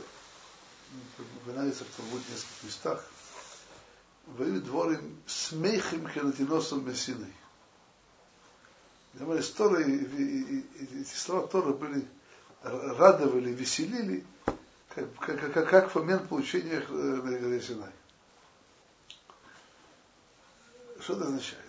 упоминается 1.17 1.83
в 1.85 1.87
Талмуде 1.89 2.23
в 2.23 2.29
нескольких 2.29 2.63
местах. 2.63 3.05
Вою 4.27 4.61
дворим 4.61 5.21
смехим 5.27 6.07
хенатиносом 6.07 6.87
мессины. 6.87 7.31
Говорят, 9.13 9.53
Торы, 9.55 9.83
эти 10.79 11.15
слова 11.15 11.47
Торы 11.47 11.73
были 11.73 12.07
радовали, 12.63 13.51
веселили, 13.51 14.25
как, 14.89 15.13
как, 15.19 15.53
как, 15.53 15.69
как 15.69 15.91
в 15.91 15.95
момент 15.95 16.27
получения 16.27 16.79
на 16.89 17.37
горе. 17.39 17.61
Что 20.99 21.13
это 21.13 21.25
означает? 21.25 21.61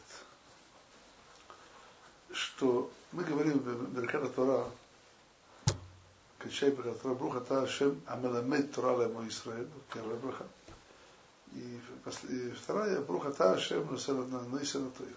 Что 2.33 2.91
мы 3.13 3.23
говорим 3.25 3.59
в 3.59 3.95
Берката 3.95 4.29
Тора, 4.29 4.71
кончай 6.47 6.71
браха 6.71 7.15
бруха 7.15 7.41
та 7.41 7.63
Ашем 7.63 8.01
Амеламед 8.07 8.73
Тора 8.73 8.97
Лемо 8.97 9.27
Исраэль, 9.29 9.69
первая 9.93 10.17
браха. 10.17 10.47
И, 11.53 11.81
вторая 12.63 13.01
бруха 13.01 13.33
та 13.33 13.53
Ашем 13.53 13.89
Нойсена 13.89 14.91
Тойр. 14.91 15.17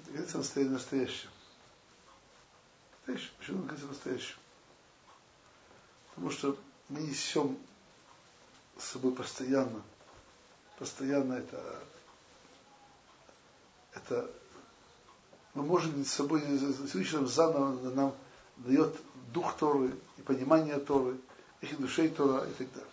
Это 0.00 0.10
говорится 0.10 0.38
настоящее. 0.38 1.30
Настоящее. 3.00 3.30
Почему 3.38 3.62
говорится 3.62 3.86
настоящее? 3.86 4.36
Потому 6.10 6.30
что 6.30 6.56
мы 6.88 7.00
несем 7.00 7.58
с 8.78 8.84
собой 8.84 9.12
постоянно, 9.12 9.82
постоянно 10.78 11.34
это, 11.34 11.82
это 13.94 14.30
мы 15.54 15.62
можем 15.64 16.04
с 16.04 16.12
собой, 16.12 16.40
Всевышний 16.40 17.26
заново 17.26 17.90
нам 17.90 18.14
дает 18.64 18.96
дух 19.32 19.56
Торы 19.56 19.92
и 20.18 20.22
понимание 20.22 20.78
Торы, 20.78 21.16
их 21.60 21.80
душей 21.80 22.08
Тора 22.08 22.44
и 22.46 22.52
так 22.52 22.72
далее. 22.72 22.90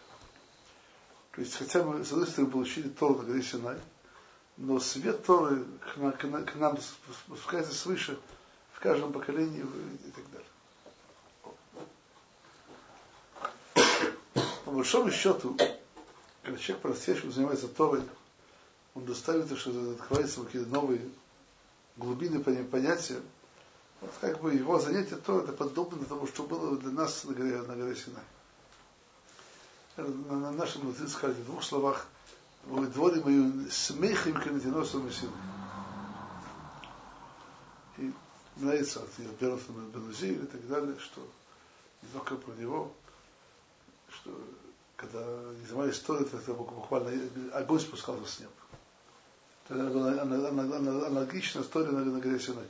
То 1.31 1.41
есть, 1.41 1.55
хотя 1.55 1.83
мы, 1.83 2.03
с 2.03 2.11
одной 2.11 2.27
стороны, 2.27 2.51
получили 2.51 2.89
Тору 2.89 3.19
на 3.19 3.23
горе 3.23 3.41
Синай, 3.41 3.77
но 4.57 4.79
свет 4.79 5.23
Торы 5.25 5.65
к 5.93 5.97
нам, 5.97 6.45
к 6.45 6.55
нам 6.55 6.77
спускается 7.25 7.73
свыше 7.73 8.19
в 8.73 8.79
каждом 8.79 9.13
поколении 9.13 9.65
и 10.05 10.11
так 10.11 10.23
далее. 10.31 10.47
По 14.65 14.71
большому 14.71 15.11
счету, 15.11 15.57
когда 16.43 16.59
человек 16.59 16.81
по-настоящему 16.81 17.31
занимается 17.31 17.67
Торой, 17.67 18.01
он 18.95 19.05
достает, 19.05 19.57
что 19.57 19.71
открываются 19.91 20.43
какие-то 20.43 20.69
новые 20.69 21.01
глубины 21.95 22.39
понятия, 22.39 23.21
вот 24.01 24.11
как 24.21 24.39
бы 24.41 24.53
его 24.53 24.79
занятие 24.79 25.17
то 25.17 25.41
это 25.41 25.51
подобно 25.51 26.05
тому, 26.05 26.27
что 26.27 26.43
было 26.43 26.77
для 26.77 26.91
нас 26.91 27.23
на 27.25 27.33
горе, 27.33 27.61
на 27.61 27.75
горе 27.75 27.95
Синай. 27.95 28.23
На, 29.97 30.35
на 30.35 30.51
нашем 30.51 30.85
мудрецы 30.85 31.09
сказали 31.09 31.41
в 31.41 31.45
двух 31.45 31.63
словах, 31.63 32.07
вы 32.65 32.87
дворы 32.87 33.21
мою 33.21 33.69
смехом 33.69 34.33
канатиносом 34.33 35.07
и 35.07 35.11
силой. 35.11 35.33
И 37.97 38.13
нравится 38.57 39.01
от 39.01 39.09
Бернсона 39.39 39.89
Бенузи 39.89 40.33
и 40.33 40.45
так 40.45 40.67
далее, 40.67 40.97
что 40.99 41.21
не 42.01 42.09
только 42.13 42.35
про 42.35 42.53
него, 42.53 42.93
что 44.09 44.31
когда 44.95 45.19
не 45.19 45.65
занимались 45.65 45.95
историей, 45.95 46.27
это 46.31 46.53
буквально 46.53 47.11
огонь 47.53 47.79
спускался 47.79 48.25
с 48.25 48.39
неба. 48.39 48.51
Это 49.67 49.89
была 49.89 50.21
аналогичная 50.21 51.63
история 51.63 51.91
на, 51.91 52.03
на 52.03 52.19
горе 52.19 52.39
Синай. 52.39 52.67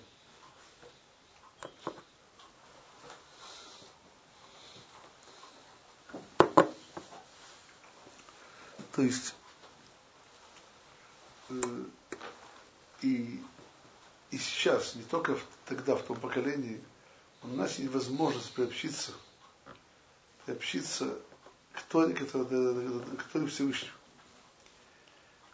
То 9.00 9.04
есть 9.04 9.34
э, 11.50 11.84
и, 13.02 13.42
и 14.32 14.38
сейчас, 14.38 14.96
не 14.96 15.04
только 15.04 15.36
в, 15.36 15.46
тогда, 15.66 15.96
в 15.96 16.04
том 16.04 16.20
поколении, 16.20 16.84
у 17.44 17.48
нас 17.48 17.80
есть 17.80 17.94
возможность 17.94 18.52
приобщиться, 18.52 19.14
приобщиться 20.46 21.18
к 21.72 21.82
Торе, 21.84 22.14
которая, 22.14 23.00
которая 23.16 23.48
Всевышнему. 23.48 23.94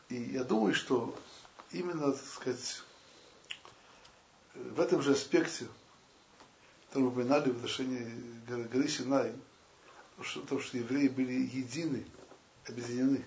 И 0.10 0.15
я 0.15 0.44
думаю, 0.44 0.74
что 0.74 1.15
именно, 1.72 2.13
так 2.13 2.26
сказать, 2.26 2.82
в 4.56 4.80
этом 4.80 5.02
же 5.02 5.12
аспекте, 5.12 5.68
который 6.95 7.03
мы 7.03 7.10
упоминали 7.10 7.49
в 7.49 7.58
отношении 7.58 8.08
горы 8.47 8.88
Синай, 8.88 9.34
то, 10.47 10.60
что 10.62 10.77
евреи 10.77 11.10
были 11.10 11.34
едины, 11.34 12.05
объединены, 12.69 13.25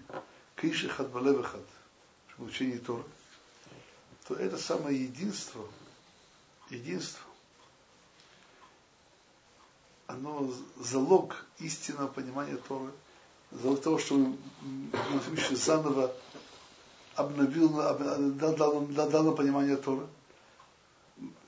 Криши 0.57 0.89
Хадбалевахад, 0.89 1.61
в 2.39 2.45
учении 2.45 2.79
Тора, 2.79 3.03
то 4.27 4.37
это 4.37 4.57
самое 4.57 4.99
единство, 4.99 5.67
единство, 6.71 7.21
оно 10.07 10.51
залог 10.79 11.45
истинного 11.59 12.09
понимания 12.09 12.57
Торы, 12.57 12.91
залог 13.51 13.83
того, 13.83 13.99
что 13.99 14.15
мы 14.15 14.37
заново 15.51 16.15
обновил, 17.17 17.69
дал, 17.69 18.57
дал, 18.57 18.81
дал, 18.87 19.11
дал 19.11 19.35
понимание 19.35 19.77
Торы. 19.77 20.07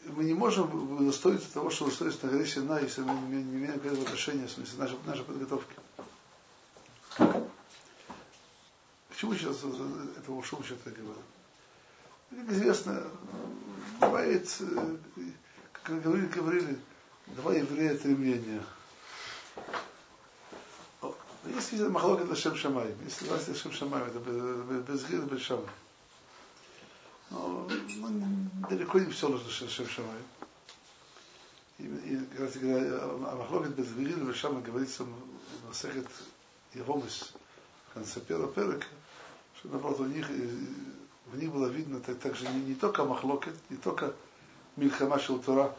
Мы 0.07 0.25
не 0.25 0.35
можем 0.35 0.99
удостоиться 1.01 1.53
того, 1.53 1.71
что 1.71 1.85
удостоиться 1.85 2.27
на 2.27 2.33
горе 2.33 2.47
Сина, 2.47 2.81
если 2.81 3.03
мы 3.03 3.15
не, 3.29 3.43
не 3.43 3.57
имеем 3.59 3.79
какого 3.79 4.03
отношения, 4.03 4.47
в 4.47 4.51
смысле 4.51 4.79
нашей, 4.79 4.99
нашей 5.07 5.25
подготовки. 5.25 5.75
Почему 9.09 9.35
сейчас 9.35 9.59
это 9.59 10.33
ушел 10.33 10.63
что 10.65 10.77
я 10.87 10.93
говорю? 10.93 11.21
Как 12.31 12.51
известно, 12.51 13.03
бывает, 14.01 14.49
как 15.73 16.03
говорили, 16.03 16.27
говорили, 16.27 16.79
два 17.27 17.55
еврея, 17.55 17.97
три 17.97 18.15
мнения. 18.15 18.63
Если 21.45 21.87
махлокет 21.89 22.29
Лашем 22.29 22.55
Шамай, 22.55 22.95
если 23.05 23.27
власть 23.29 23.49
Лашем 23.49 23.73
Шамай, 23.73 24.03
это 24.03 24.19
без 24.21 25.07
гир, 25.07 25.23
без 25.23 25.41
шамай. 25.41 25.67
Но 27.31 27.69
далеко 28.69 28.99
не 28.99 29.11
все 29.11 29.29
нужно 29.29 29.47
Лашем 29.47 29.89
Шамай. 29.89 30.19
И, 31.79 32.21
кстати 32.33 32.59
говоря, 32.59 33.07
махлокет 33.37 33.75
без 33.75 33.93
гир, 33.95 34.19
без 34.19 34.37
шамай 34.37 34.63
говорится 34.63 35.05
в 35.05 35.67
Масехет 35.67 36.07
Явомис, 36.75 37.33
в 37.89 37.95
конце 37.95 38.21
первого 38.21 38.53
перека, 38.53 38.87
что 39.57 39.69
наоборот 39.69 40.01
у 40.01 40.05
них, 40.05 40.29
в 40.29 41.39
них 41.39 41.51
было 41.51 41.69
видно 41.69 42.01
так, 42.01 42.19
также 42.19 42.47
не, 42.49 42.61
не 42.61 42.75
только 42.75 43.05
махлокет, 43.05 43.55
не 43.71 43.79
только 43.79 44.15
Мильхама 44.77 45.19
Тора, 45.19 45.75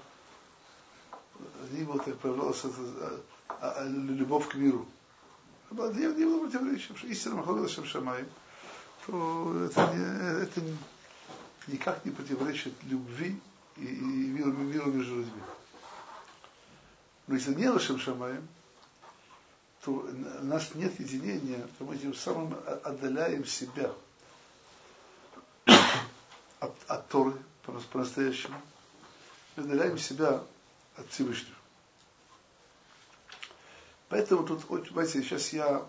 в 1.37 1.73
них 1.73 1.85
было 1.85 1.99
так 1.99 2.17
проявлялась 2.17 2.63
любовь 3.85 4.47
к 4.47 4.55
миру 4.55 4.87
не, 5.71 6.05
не 6.15 6.25
было 6.25 6.41
противоречия, 6.41 6.93
что 6.95 7.07
истина 7.07 7.35
Махалила 7.35 7.67
Шем 7.67 7.85
Шамай, 7.85 8.25
то 9.05 9.65
это, 9.65 9.93
не, 9.93 10.43
это 10.43 10.61
никак 11.67 12.03
не 12.05 12.11
противоречит 12.11 12.73
любви 12.83 13.39
и, 13.77 13.85
и 13.85 14.01
миру, 14.27 14.51
миру 14.51 14.91
между 14.91 15.17
людьми. 15.17 15.41
Но 17.27 17.35
если 17.35 17.53
не 17.53 17.69
Лашем 17.69 17.99
Шамаем, 17.99 18.47
то 19.83 19.91
у 19.91 20.45
нас 20.45 20.75
нет 20.75 20.99
единения, 20.99 21.67
то 21.77 21.85
мы 21.85 21.97
тем 21.97 22.13
самым 22.13 22.55
отдаляем 22.83 23.45
себя 23.45 23.91
от, 26.59 26.75
от 26.87 27.07
Торы 27.07 27.33
по-настоящему. 27.63 28.59
Мы 29.55 29.63
отдаляем 29.63 29.97
себя 29.97 30.43
от 30.95 31.09
Всевышнего. 31.09 31.55
Поэтому 34.09 34.45
тут, 34.45 34.67
понимаете, 34.67 35.23
сейчас 35.23 35.53
я 35.53 35.85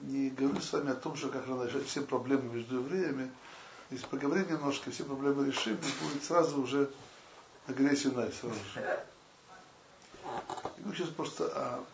не 0.00 0.30
говорю 0.30 0.60
с 0.60 0.72
вами 0.72 0.90
о 0.90 0.94
том, 0.94 1.16
что 1.16 1.28
как 1.28 1.46
надо 1.46 1.66
решать 1.66 1.86
все 1.86 2.02
проблемы 2.02 2.54
между 2.54 2.76
евреями. 2.76 3.30
Если 3.90 4.06
поговорим 4.06 4.48
немножко, 4.50 4.90
все 4.90 5.04
проблемы 5.04 5.46
решим, 5.46 5.74
и 5.74 6.04
будет 6.04 6.22
сразу 6.22 6.60
уже 6.60 6.90
агрессию 7.66 8.12
на 8.12 8.30
сразу 8.30 8.54
же. 8.54 8.80
Я 10.24 10.82
говорю 10.82 10.94
сейчас 10.94 11.08
просто 11.08 11.46
о, 11.46 11.84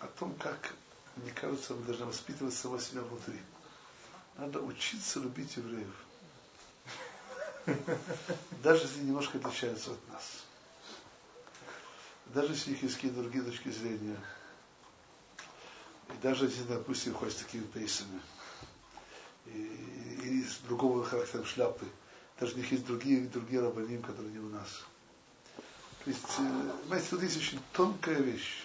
о 0.00 0.06
том, 0.18 0.34
как, 0.34 0.72
мне 1.16 1.32
кажется, 1.32 1.74
мы 1.74 1.82
должны 1.84 2.06
воспитывать 2.06 2.54
самого 2.54 2.80
себя 2.80 3.00
внутри. 3.02 3.40
Надо 4.36 4.60
учиться 4.60 5.18
любить 5.18 5.56
евреев. 5.56 5.94
Даже 8.62 8.82
если 8.84 9.00
немножко 9.00 9.38
отличаются 9.38 9.90
от 9.92 10.08
нас. 10.12 10.44
Даже 12.26 12.52
если 12.52 12.70
у 12.70 12.72
них 12.74 12.82
есть 12.84 12.94
какие-то 12.96 13.20
другие 13.20 13.42
точки 13.42 13.70
зрения. 13.70 14.16
И 16.10 16.16
даже 16.22 16.44
если, 16.44 16.62
допустим, 16.62 17.14
ходят 17.14 17.34
с 17.34 17.42
такими 17.42 17.64
пейсами, 17.64 18.20
и 19.46 20.15
из 20.28 20.58
другого 20.58 21.04
характера 21.04 21.44
шляпы, 21.44 21.86
даже 22.38 22.54
у 22.54 22.58
них 22.58 22.70
есть 22.72 22.86
другие, 22.86 23.26
другие 23.28 23.60
рабаним, 23.60 24.02
которые 24.02 24.32
не 24.32 24.40
у 24.40 24.48
нас. 24.48 24.84
То 26.04 26.10
есть, 26.10 26.24
э, 26.38 26.70
понимаете, 26.82 27.08
тут 27.10 27.22
есть 27.22 27.36
очень 27.36 27.60
тонкая 27.72 28.20
вещь. 28.20 28.64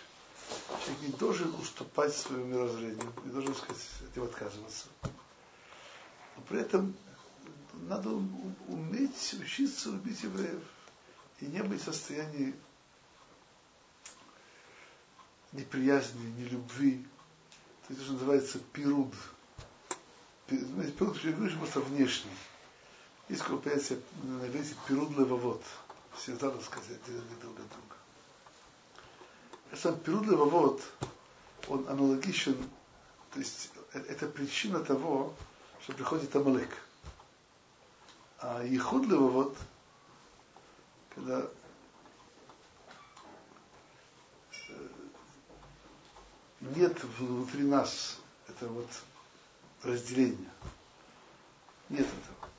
Человек 0.84 1.02
не 1.02 1.18
должен 1.18 1.56
уступать 1.56 2.14
своему 2.14 2.46
мировоззрению, 2.46 3.14
не 3.26 3.32
должен, 3.32 3.56
сказать, 3.56 3.82
от 4.08 4.16
него 4.16 4.26
отказываться. 4.26 4.88
Но 5.02 6.44
при 6.48 6.60
этом 6.60 6.94
надо 7.74 8.10
уметь 8.68 9.36
учиться 9.40 9.90
любить 9.90 10.22
евреев 10.24 10.64
и 11.40 11.46
не 11.46 11.64
быть 11.64 11.82
в 11.82 11.86
состоянии 11.86 12.54
неприязни, 15.54 16.26
нелюбви, 16.38 17.06
это 17.90 18.12
называется 18.12 18.60
пируд. 18.72 19.14
Что 20.48 21.14
я 21.24 21.32
говорю, 21.34 21.58
просто 21.58 21.80
внешний. 21.82 22.32
Есть 23.30 23.48
на 23.50 24.48
иврите 24.48 24.76
пируд 24.88 25.12
левовод. 25.12 25.62
Всегда, 26.16 26.50
так 26.50 26.62
сказать, 26.64 26.90
отделены 26.92 27.36
друг 27.42 27.58
от 27.58 27.70
друга. 27.70 27.96
сам 29.76 29.98
Перуд 30.00 30.26
Левовод, 30.28 30.82
он 31.68 31.88
аналогичен, 31.88 32.58
то 33.32 33.40
есть 33.40 33.72
э, 33.94 34.00
это 34.00 34.28
причина 34.28 34.84
того, 34.84 35.34
что 35.82 35.94
приходит 35.94 36.36
Амалек. 36.36 36.70
А 38.40 38.64
Ехуд 38.64 39.08
Левовод, 39.08 39.56
когда 41.16 41.48
э, 44.68 44.88
нет 46.60 47.04
внутри 47.04 47.64
нас 47.64 48.18
этого 48.48 48.74
вот 48.74 48.90
разделения. 49.84 50.52
Нет 51.90 52.08
этого. 52.08 52.50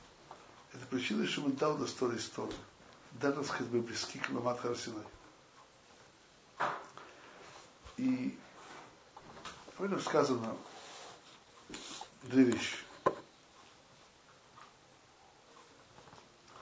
Это 0.75 0.87
причина, 0.87 1.27
что 1.27 1.43
мы 1.43 1.53
дал 1.53 1.77
до 1.77 1.87
стороны 1.87 2.19
стороны. 2.19 2.55
Нас 3.21 3.49
хоть 3.49 3.67
бы 3.67 3.81
близки 3.81 4.19
к 4.19 4.31
Ламат 4.31 4.61
Харсинай. 4.61 5.05
И 7.99 8.39
об 9.79 10.01
сказано 10.01 10.57
две 12.23 12.45
вещи. 12.45 12.77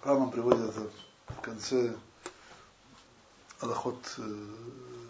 Рамам 0.03 0.31
приводит 0.31 0.71
это 0.71 0.91
в 1.29 1.41
конце 1.43 1.95
Аллахот 3.61 4.15
э, 4.19 4.47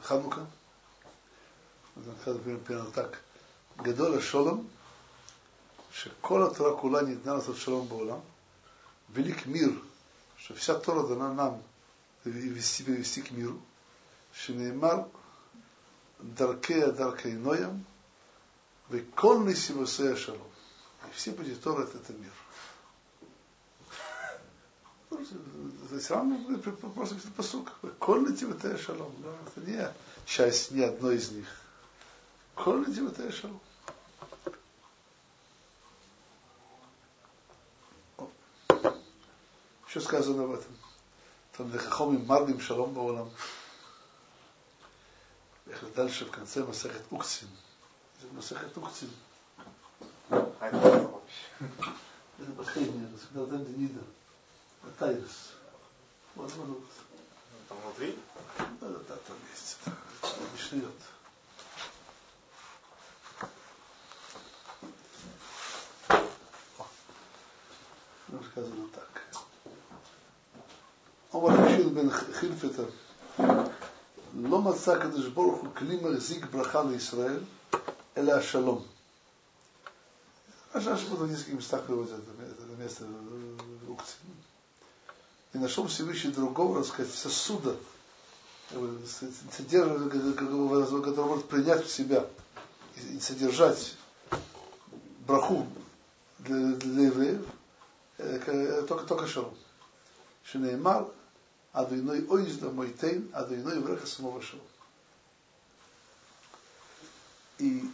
Ханука. 0.02 0.46
например, 2.34 2.58
примерно 2.58 2.90
так. 2.90 3.22
Гадоля 3.76 4.20
Шолом, 4.20 4.68
שכל 5.91 6.43
התורה 6.43 6.81
כולה 6.81 7.01
ניתנה 7.01 7.33
לעשות 7.33 7.57
שלום 7.57 7.89
בעולם, 7.89 8.19
велик 9.13 9.45
мир, 9.45 9.71
что 10.37 10.53
вся 10.53 10.75
Тора 10.75 11.07
дана 11.07 11.33
нам 11.33 11.61
вести, 12.25 12.83
вести 12.83 13.21
к 13.21 13.31
миру, 13.31 13.59
שנאמר 14.33 14.97
דרכיה 16.33 16.91
דרכי 16.91 17.31
נוים, 17.33 17.83
וכל 18.91 19.39
נסיבוסי 19.45 20.09
השלום. 20.09 20.47
И 21.07 21.13
все 21.13 21.31
пути 21.33 21.55
Тора 21.55 21.83
это, 21.83 21.97
это 21.97 22.13
мир. 22.13 22.31
То 25.89 25.95
есть 25.95 26.09
вам 26.09 26.61
просто 26.95 27.15
посук. 27.37 27.71
Коль 27.99 28.21
на 28.21 28.77
шалом. 28.77 29.13
Это 29.47 29.65
не 29.65 29.93
часть 30.25 30.71
ни 30.71 30.81
одной 30.81 31.17
из 31.17 31.31
них. 31.31 31.47
Коль 32.55 32.87
на 32.87 33.31
шалом. 33.31 33.61
Что 39.90 40.00
сказано 40.00 40.46
в 40.46 40.54
этом? 40.54 40.76
Там 41.56 41.72
Лехахом 41.72 42.24
Марлим 42.24 42.60
Шалом 42.60 42.94
Баулам. 42.94 43.28
Ехали 45.66 45.90
дальше 45.90 46.26
в 46.26 46.30
конце 46.30 46.62
Масахет 46.62 47.02
Укцин. 47.10 47.48
Масахет 48.30 48.78
Укцин. 48.78 49.10
Это 50.28 50.62
последнее, 52.56 53.08
Расхадатен 53.12 53.64
Денида. 53.64 54.04
Тайрус. 54.96 55.54
Вот, 56.36 56.52
вот, 56.52 56.68
вот. 56.68 56.84
Там 57.68 57.78
внутри? 57.78 58.16
Да, 58.58 58.88
да, 58.88 58.98
да, 59.08 59.16
там 59.16 59.36
есть. 59.50 59.78
Мишлет. 60.52 60.94
Сказано 68.52 68.86
так. 68.94 69.19
אומר 71.33 71.49
רש"י 71.49 71.83
בן 71.83 72.09
חילפתא, 72.09 72.83
לא 74.35 74.61
מצא 74.61 74.93
הקדוש 74.93 75.27
ברוך 75.27 75.61
הוא 75.61 75.69
כלי 75.75 75.95
מחזיק 75.95 76.45
ברכה 76.45 76.83
לישראל, 76.83 77.39
אלא 78.17 78.33
השלום. 78.33 78.85
Раша 80.75 81.15
в 81.15 81.31
нескольких 81.31 81.53
местах 81.53 81.85
приводит 81.85 82.11
это, 82.11 82.21
это 82.43 82.75
место 82.77 83.05
Укти. 83.87 84.15
И 85.53 85.57
нашел 85.57 85.87
Всевышний 85.87 86.31
другого, 86.31 86.83
так 86.83 86.87
сказать, 86.91 87.13
сосуда, 87.13 87.77
который 88.69 88.99
может 91.25 91.47
принять 91.47 91.85
в 91.85 91.89
себя 91.89 92.27
и 92.97 93.21
содержать 93.21 93.95
браху 95.25 95.65
для, 96.39 96.73
для 96.75 97.03
евреев, 97.05 97.45
только, 98.89 99.05
только 99.05 99.27
шалом. 99.27 99.55
Шинеймар, 100.43 101.07
Адуиной 101.72 102.26
ойзда 102.26 102.70
мойтейн, 102.70 103.30
адуиной 103.32 103.78
вреха 103.78 104.06
самого 104.06 104.42
шоу. 104.42 104.60
И 107.58 107.88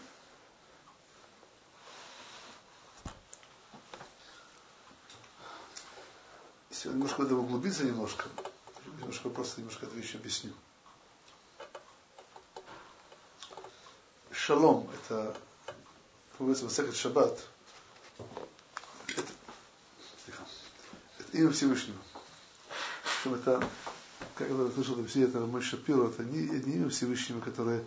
если 6.70 6.88
немножко 6.88 7.22
в 7.22 7.32
углубиться 7.32 7.84
немножко, 7.84 8.28
немножко 8.98 9.28
просто 9.28 9.60
немножко 9.60 9.84
эту 9.84 9.96
вещь 9.96 10.14
объясню. 10.14 10.52
Шалом– 14.30 14.88
это, 14.94 15.36
говорится, 16.38 16.64
Масахат 16.64 16.96
Шаббат. 16.96 17.46
Это, 19.08 19.32
это 21.18 21.36
имя 21.36 21.50
Всевышнего 21.50 21.98
что 23.26 23.36
это, 23.36 23.68
как 24.36 24.48
я 24.48 24.70
слышал, 24.70 25.04
все 25.06 25.24
это 25.24 25.40
мой 25.40 25.60
Шапиро, 25.60 26.08
это 26.08 26.24
не, 26.24 26.42
не 26.42 26.76
имя 26.76 26.88
Всевышнего, 26.88 27.40
которое 27.40 27.84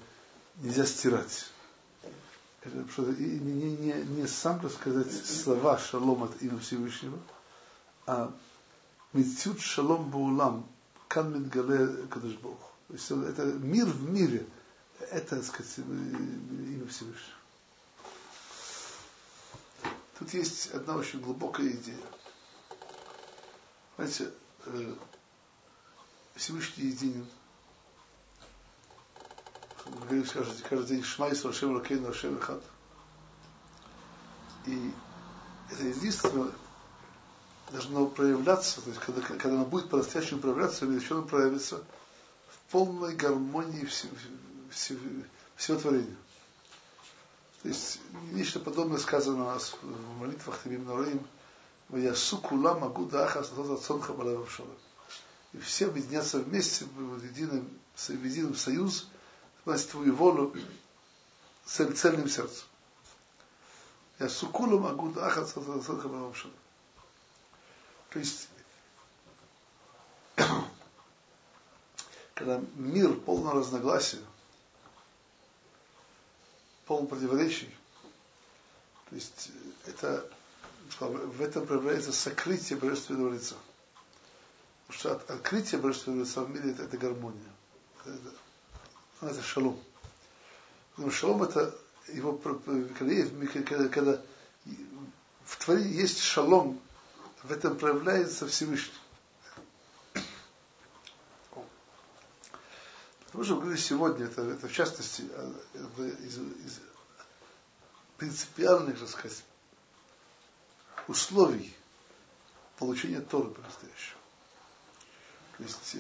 нельзя 0.58 0.86
стирать. 0.86 1.46
Это 2.62 2.90
что 2.92 3.04
не, 3.04 3.40
не, 3.40 3.78
не, 3.78 3.94
не 4.04 4.28
сам, 4.28 4.60
так 4.60 4.72
сказать, 4.72 5.12
слова 5.26 5.78
шалом 5.78 6.24
от 6.24 6.42
имя 6.42 6.60
Всевышнего, 6.60 7.18
а 8.06 8.34
митцют 9.14 9.62
шалом 9.62 10.10
баулам, 10.10 10.68
кан 11.08 11.34
мидгале 11.34 12.08
кадыш 12.08 12.34
Бог. 12.36 12.60
То 12.88 12.94
есть 12.94 13.10
это 13.10 13.46
мир 13.46 13.86
в 13.86 14.10
мире, 14.12 14.46
это, 15.12 15.38
так 15.38 15.46
сказать, 15.46 15.78
имя 15.78 16.86
Всевышнего. 16.88 17.40
Тут 20.18 20.34
есть 20.34 20.72
одна 20.72 20.98
очень 20.98 21.22
глубокая 21.22 21.70
идея. 21.70 21.96
Знаете, 23.96 24.32
э, 24.66 24.96
Всевышний 26.36 26.88
единен. 26.88 27.28
Вы 29.86 30.26
скажете 30.26 30.64
каждый 30.70 30.88
день 30.96 31.04
Шмай 31.04 31.34
Рашем 31.44 31.78
Ракейн 31.78 32.06
Рашем 32.06 32.40
Хат. 32.40 32.64
И 34.66 34.94
это 35.72 35.84
единство 35.84 36.52
должно 37.72 38.08
проявляться, 38.08 38.82
то 38.82 38.90
есть 38.90 39.02
когда, 39.02 39.22
когда 39.22 39.56
оно 39.56 39.66
будет 39.66 39.90
по-настоящему 39.90 40.40
проявляться, 40.40 40.86
или 40.86 40.96
еще 40.96 41.16
оно 41.16 41.24
проявится 41.24 41.84
в 42.48 42.72
полной 42.72 43.16
гармонии 43.16 43.86
всего, 43.86 45.80
творения. 45.80 46.16
То 47.62 47.68
есть 47.68 48.00
нечто 48.32 48.60
подобное 48.60 48.98
сказано 48.98 49.44
у 49.44 49.48
нас 49.48 49.76
в 49.82 50.18
молитвах 50.20 50.58
Табим 50.60 50.86
Нараим, 50.86 51.26
«Ваясу 51.90 52.38
кулам 52.38 52.84
агуда 52.84 53.26
ахас 53.26 53.52
цонха 53.84 54.14
балавам 54.14 54.48
шалам» 54.48 54.78
и 55.54 55.60
все 55.60 55.88
объединятся 55.88 56.40
вместе 56.40 56.86
в 56.86 57.24
едином, 57.24 57.70
в 57.96 58.10
едином 58.10 58.56
союз, 58.56 59.08
значит, 59.66 59.90
твою 59.90 60.16
волю 60.16 60.54
цель, 61.66 61.96
цельным 61.96 62.30
сердцем. 62.30 62.66
Я 64.20 64.30
сукулам 64.30 64.86
агуд 64.86 65.18
ахат 65.18 65.54
То 65.54 65.64
есть, 68.14 68.50
когда 72.36 72.62
мир 72.76 73.14
полный 73.16 73.54
разногласия, 73.54 74.22
полный 76.86 77.08
противоречий, 77.08 77.74
то 79.10 79.16
есть 79.16 79.52
это 79.86 80.30
в 81.00 81.42
этом 81.42 81.66
проявляется 81.66 82.12
сокрытие 82.12 82.78
божественного 82.78 83.34
лица. 83.34 83.56
Потому 84.90 85.00
что 85.00 85.34
открытие 85.34 85.80
божественного 85.80 86.22
лица 86.22 86.42
в 86.42 86.50
мире 86.50 86.72
это, 86.72 86.82
это 86.84 86.98
гармония. 86.98 87.40
Это, 88.06 88.18
это 89.22 89.42
шалом. 89.44 89.80
Но 90.98 91.12
шалом 91.12 91.44
это 91.44 91.78
его, 92.08 92.34
когда, 92.34 93.14
когда, 93.64 93.88
когда 93.90 94.22
в 95.46 95.58
творении 95.64 95.94
есть 95.94 96.20
шалом, 96.22 96.82
в 97.44 97.52
этом 97.52 97.78
проявляется 97.78 98.48
Всевышний. 98.48 98.92
Потому 103.26 103.44
что 103.44 103.58
говорили 103.58 103.80
сегодня, 103.80 104.26
это, 104.26 104.42
это 104.42 104.68
в 104.68 104.74
частности 104.74 105.24
это 105.76 106.08
из, 106.26 106.40
из 106.40 106.80
принципиальных, 108.18 108.98
так 109.00 109.10
сказать, 109.10 109.44
условий 111.08 111.76
получения 112.80 113.22
Торы 113.22 113.52
по-настоящему. 113.52 114.19
То 115.60 115.64
есть 115.66 115.98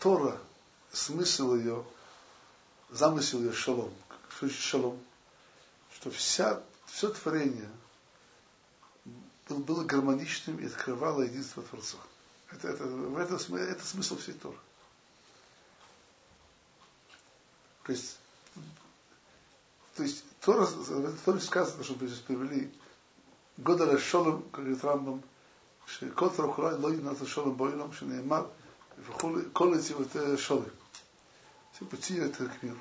Тора, 0.00 0.36
смысл 0.92 1.54
ее, 1.54 1.84
замысел 2.90 3.40
ее 3.40 3.52
шалом. 3.52 3.94
Что 4.28 4.46
значит 4.46 4.60
шалом? 4.60 5.00
Что 5.94 6.10
вся, 6.10 6.62
все 6.86 7.10
творение 7.10 7.70
было 9.48 9.84
гармоничным 9.84 10.58
и 10.58 10.66
открывало 10.66 11.22
единство 11.22 11.62
Творца. 11.62 11.98
Это, 12.50 12.68
это, 12.68 12.84
в 12.84 13.16
этом, 13.16 13.54
это 13.54 13.86
смысл 13.86 14.18
всей 14.18 14.34
Торы. 14.34 14.58
То 17.84 17.92
есть, 17.92 18.18
то 19.94 20.02
есть 20.02 20.24
Тора, 20.40 20.66
в 20.66 21.20
Торе 21.24 21.40
сказано, 21.40 21.84
чтобы 21.84 22.08
здесь 22.08 22.18
привели 22.18 22.74
Года 23.56 23.96
Шолом, 23.96 24.44
говорит 24.52 24.82
Рамбам, 24.82 25.22
שכל 25.87 26.29
תרחולה 26.29 26.71
לא 26.71 26.93
ינעת 26.93 27.17
шолом 27.25 27.57
бойлом, 27.57 27.93
שנאמר, 27.93 28.45
כל 29.53 29.75
эти 29.75 30.37
шолы. 30.37 30.71
Все 31.73 31.85
пути 31.85 32.15
это 32.15 32.47
к 32.47 32.63
миру. 32.63 32.79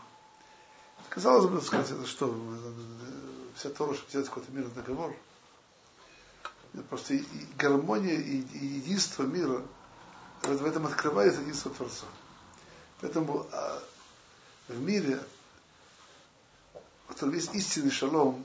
Казалось 1.09 1.51
бы, 1.51 1.61
сказать, 1.61 1.91
это 1.91 2.07
что, 2.07 2.35
вся 3.55 3.71
Тора, 3.71 3.95
чтобы 3.95 4.09
взять 4.11 4.27
какой-то 4.27 4.53
мирный 4.53 4.75
договор. 4.75 5.15
Просто 6.89 7.15
и, 7.15 7.19
и 7.19 7.49
гармония 7.57 8.15
и, 8.15 8.41
и 8.41 8.67
единство 8.67 9.25
мира, 9.25 9.63
в 10.43 10.65
этом 10.65 10.87
открывается 10.87 11.41
единство 11.41 11.71
Творца. 11.73 12.07
Поэтому 13.01 13.47
а, 13.51 13.83
в 14.69 14.81
мире, 14.81 15.21
в 17.07 17.09
котором 17.09 17.35
есть 17.35 17.55
истинный 17.55 17.91
шалом, 17.91 18.45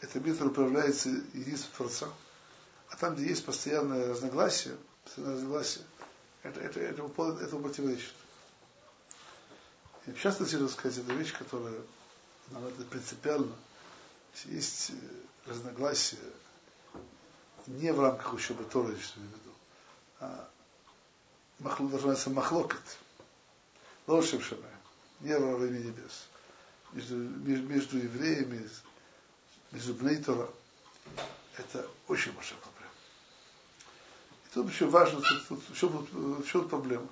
это 0.00 0.20
мир, 0.20 0.34
который 0.34 0.48
управляется 0.48 1.08
единством 1.08 1.72
Творца. 1.76 2.08
А 2.93 2.95
там, 2.95 3.15
где 3.15 3.25
есть 3.25 3.43
постоянное 3.43 4.09
разногласие, 4.09 4.77
постоянное 5.03 5.35
разногласие, 5.37 5.83
это, 6.43 6.59
это, 6.59 6.79
это, 6.79 7.01
это, 7.01 7.37
это 7.41 7.57
противоречит. 7.57 8.13
И 10.05 10.11
в 10.11 10.21
частности, 10.21 10.67
сказать, 10.67 10.99
это 10.99 11.11
вещь, 11.13 11.33
которая 11.33 11.81
нам 12.51 12.63
это 12.67 12.83
принципиально. 12.83 13.55
Есть 14.45 14.91
э, 14.91 15.49
разногласия 15.49 16.19
не 17.65 17.91
в 17.91 17.99
рамках 17.99 18.31
учебы 18.31 18.63
Торы, 18.65 18.91
я 18.91 19.23
веду, 19.23 19.53
а 20.19 20.49
махлу 21.57 21.87
должна 21.87 22.09
называться 22.09 22.29
махлокет. 22.29 22.97
Лошем 24.05 24.39
шамай 24.39 24.69
не 25.21 25.35
во 25.35 25.55
время 25.55 25.79
небес. 25.79 26.27
Между, 26.91 27.15
между 27.15 27.97
евреями, 27.97 28.69
между 29.71 29.95
Бнейтора. 29.95 30.47
Это 31.57 31.87
очень 32.07 32.33
проблема. 32.33 32.72
Тут 34.53 34.69
еще 34.69 34.85
важно, 34.85 35.19
тут, 35.19 35.47
тут, 35.47 35.69
еще, 35.71 35.89
тут, 35.89 36.45
еще 36.45 36.61
проблема. 36.63 37.07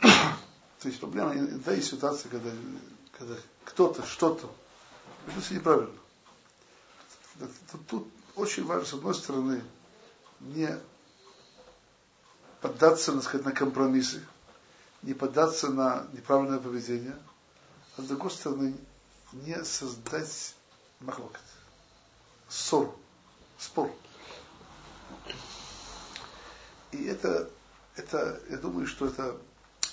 То 0.00 0.88
есть 0.88 1.00
проблема, 1.00 1.34
да, 1.34 1.72
есть 1.72 1.90
ситуация, 1.90 2.30
когда, 2.30 2.50
когда 3.18 3.34
кто-то, 3.64 4.06
что-то 4.06 4.48
ведут 5.26 5.50
неправильно. 5.50 5.90
Тут, 7.72 7.86
тут 7.88 8.08
очень 8.36 8.64
важно, 8.64 8.86
с 8.86 8.94
одной 8.94 9.14
стороны, 9.16 9.64
не 10.38 10.78
поддаться, 12.60 13.12
так 13.12 13.24
сказать, 13.24 13.46
на 13.46 13.52
компромиссы, 13.52 14.24
не 15.02 15.12
поддаться 15.12 15.70
на 15.70 16.06
неправильное 16.12 16.60
поведение, 16.60 17.18
а 17.96 18.02
с 18.02 18.04
другой 18.04 18.30
стороны, 18.30 18.76
не 19.32 19.64
создать 19.64 20.54
махлокет, 21.00 21.40
ссору, 22.48 22.94
спор. 23.58 23.90
И 26.92 27.04
это, 27.06 27.50
это, 27.96 28.40
я 28.50 28.56
думаю, 28.58 28.86
что 28.86 29.06
это, 29.06 29.36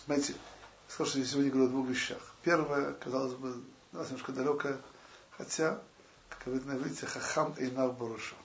знаете, 0.06 0.36
слушайте, 0.88 1.22
я 1.22 1.26
сегодня 1.26 1.52
говорю 1.52 1.68
о 1.68 1.72
двух 1.72 1.88
вещах. 1.88 2.22
Первое, 2.44 2.94
казалось 2.94 3.34
бы, 3.34 3.62
нас 3.92 4.08
немножко 4.08 4.32
далекое, 4.32 4.78
хотя, 5.32 5.82
как 6.30 6.46
на 6.66 6.76
иврите, 6.76 7.06
хахам 7.06 7.56
эйнав 7.58 7.98
баруша. 7.98 8.36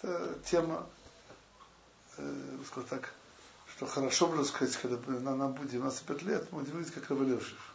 Это 0.00 0.38
тема, 0.44 0.86
э, 2.16 2.58
скажем 2.66 2.88
так, 2.88 3.14
что 3.76 3.86
хорошо, 3.86 4.28
можно 4.28 4.44
сказать, 4.44 4.76
когда 4.76 4.96
нам, 5.20 5.52
будет 5.52 5.70
95 5.70 6.22
лет, 6.22 6.52
мы 6.52 6.64
видеть, 6.64 6.92
как 6.92 7.10
Рабелешев. 7.10 7.74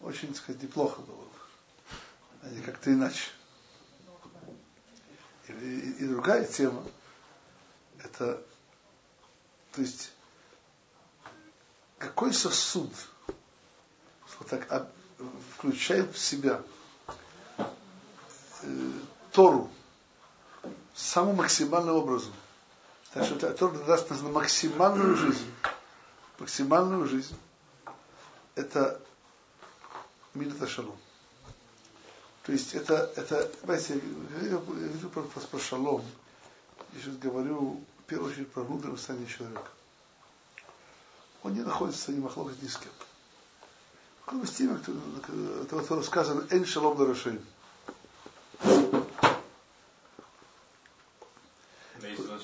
Очень, 0.00 0.28
так 0.28 0.38
сказать, 0.38 0.62
неплохо 0.62 1.00
было 1.02 1.22
бы. 1.22 1.30
А 2.42 2.48
не 2.48 2.60
как-то 2.60 2.92
иначе. 2.92 3.30
И, 5.60 5.96
и, 6.00 6.06
другая 6.06 6.44
тема, 6.44 6.84
это, 7.98 8.42
то 9.72 9.80
есть, 9.80 10.12
какой 11.98 12.32
сосуд, 12.32 12.90
вот 14.38 14.48
так, 14.48 14.88
включает 15.54 16.14
в 16.14 16.18
себя 16.18 16.62
э, 18.62 18.92
Тору 19.30 19.70
самым 20.94 21.36
максимальным 21.36 21.96
образом, 21.96 22.32
так 23.12 23.24
что 23.24 23.52
Тора 23.52 23.72
даст 23.84 24.10
нас 24.10 24.20
на 24.22 24.30
максимальную 24.30 25.16
жизнь. 25.16 25.52
Максимальную 26.38 27.06
жизнь. 27.06 27.36
Это 28.54 29.00
Милита 30.34 30.66
Шалом. 30.66 30.96
То 32.44 32.52
есть 32.52 32.74
это, 32.74 33.12
это, 33.16 33.50
знаете, 33.62 34.00
я 34.42 34.48
говорю 34.48 35.08
про, 35.10 35.22
про, 35.22 35.40
про 35.40 35.58
шалом. 35.60 36.04
Я 36.92 37.00
сейчас 37.00 37.16
говорю, 37.16 37.80
в 37.98 38.02
первую 38.04 38.32
очередь, 38.32 38.50
про 38.50 38.62
внутреннее 38.62 38.96
состояние 38.96 39.28
человека. 39.28 39.68
Он 41.42 41.54
не 41.54 41.62
находится 41.62 42.12
ни 42.12 42.20
махлокот 42.20 42.60
ни 42.60 42.68
с 42.68 42.76
кем. 42.76 42.92
С 44.44 44.50
теми, 44.52 44.76
кто, 44.78 45.82
кто 45.82 46.02
сказано, 46.02 46.46
«Эн 46.50 46.64
шалом 46.64 46.96
дарашим». 46.96 47.40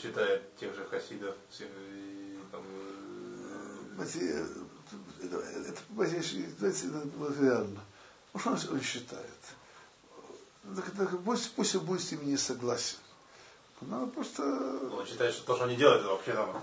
считает 0.00 0.56
тех 0.56 0.74
же 0.74 0.84
хасидов, 0.87 1.34
там, 2.52 2.62
это, 4.00 4.18
это, 5.22 5.37
это, 5.37 5.76
это 6.66 7.40
реально. 7.40 7.80
Ну, 8.32 8.40
что 8.40 8.50
он, 8.50 8.58
он 8.70 8.80
считает? 8.80 9.26
Так, 9.26 9.48
так, 9.48 9.67
пусть, 11.24 11.54
пусть 11.54 11.74
он 11.74 11.85
будет 11.85 12.02
с 12.02 12.11
ними 12.12 12.24
не 12.24 12.37
согласен. 12.37 12.98
Надо 13.81 14.07
просто... 14.07 14.42
Он 14.42 15.07
считает, 15.07 15.35
что 15.35 15.44
то, 15.44 15.57
что 15.57 15.64
они 15.64 15.76
делают, 15.76 16.00
это 16.00 16.11
вообще 16.11 16.33
там 16.33 16.62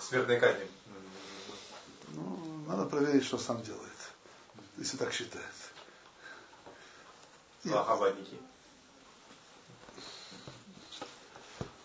смертной 0.00 0.40
казни. 0.40 0.66
Ну, 2.08 2.64
надо 2.66 2.86
проверить, 2.86 3.24
что 3.24 3.38
сам 3.38 3.62
делает, 3.62 3.92
если 4.78 4.96
так 4.96 5.12
считает. 5.12 5.44
А 7.70 7.84
хабадники? 7.84 8.38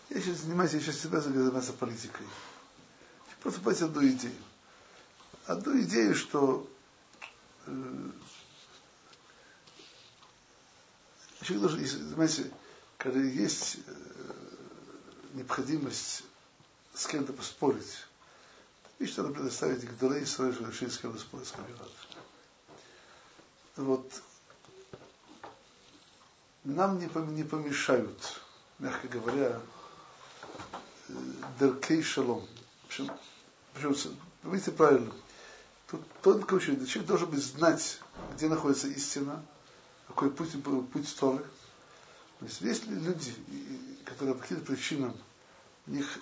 Я 0.10 0.22
сейчас 0.22 0.38
занимаюсь, 0.38 0.74
я 0.74 0.80
сейчас 0.80 0.98
всегда 0.98 1.20
занимаюсь 1.20 1.66
политикой. 1.72 2.28
Просто 3.42 3.60
понять 3.60 3.82
одну 3.82 4.08
идею. 4.08 4.36
Одну 5.48 5.82
идею, 5.82 6.16
что 6.16 6.66
э, 7.66 8.10
человек 11.44 11.70
должен, 11.70 12.10
знаете, 12.14 12.52
когда 12.98 13.20
есть 13.20 13.78
э, 13.86 13.94
необходимость 15.34 16.24
с 16.94 17.08
кем-то 17.08 17.34
поспорить, 17.34 18.06
видишь, 19.00 19.18
надо 19.18 19.34
предоставить 19.34 19.84
Гдалей 19.84 20.24
Исраиль, 20.24 20.54
чтобы 20.54 20.72
решить, 20.72 20.94
с 20.94 20.98
кем 20.98 21.18
спорить, 21.18 21.48
с 21.48 21.52
кем. 21.52 21.66
Вот 23.76 24.22
нам 26.64 27.00
не 27.00 27.44
помешают, 27.44 28.42
мягко 28.80 29.08
говоря, 29.08 29.60
Деркей 31.60 32.02
Шалом. 32.02 32.48
Причем, 32.88 33.12
причем, 33.74 34.16
видите 34.44 34.72
правильно, 34.72 35.12
тут 35.90 36.02
только 36.22 36.54
очень, 36.54 36.86
человек 36.86 37.08
должен 37.08 37.30
быть 37.32 37.44
знать, 37.44 38.00
где 38.36 38.48
находится 38.48 38.88
истина, 38.88 39.44
какой 40.14 40.32
путь, 40.32 40.64
путь 40.92 41.16
Торы. 41.20 41.44
То 42.40 42.46
есть 42.46 42.62
есть 42.62 42.86
ли 42.86 42.96
люди, 42.96 43.34
которые 44.06 44.36
по 44.36 44.42
каким-то 44.42 44.66
причинам 44.66 45.16
у 45.88 45.92
них 45.92 46.20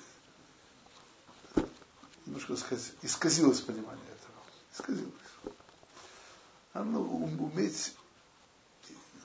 немножко 2.26 2.56
сказать, 2.56 2.92
исказилось 3.02 3.62
понимание 3.62 4.06
этого. 4.06 4.36
Исказилось. 4.74 5.14
Надо 6.74 6.90
ну, 6.90 7.26
уметь 7.54 7.94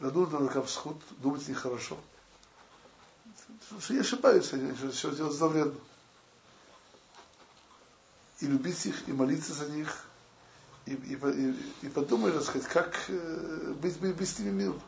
надуть 0.01 0.33
на 0.33 0.39
рукав 0.39 0.69
сход, 0.71 1.01
думать 1.19 1.47
нехорошо. 1.49 1.99
Что 3.81 3.95
я 3.95 4.01
ошибаюсь, 4.01 4.47
что 4.47 4.91
все 4.91 5.15
делать 5.15 5.37
зловредно. 5.37 5.79
И 8.41 8.47
любить 8.47 8.85
их, 8.87 9.09
и 9.09 9.13
молиться 9.13 9.55
за 9.55 9.69
них, 9.69 10.07
и, 10.87 10.93
и, 10.93 11.15
и, 11.15 11.55
и 11.83 11.89
так 11.89 12.43
сказать, 12.43 12.69
как 12.69 12.97
э, 13.09 13.75
быть, 13.81 13.99
быть, 13.99 14.17
быть 14.17 14.29
с 14.29 14.39
ними 14.39 14.51
миром. 14.51 14.81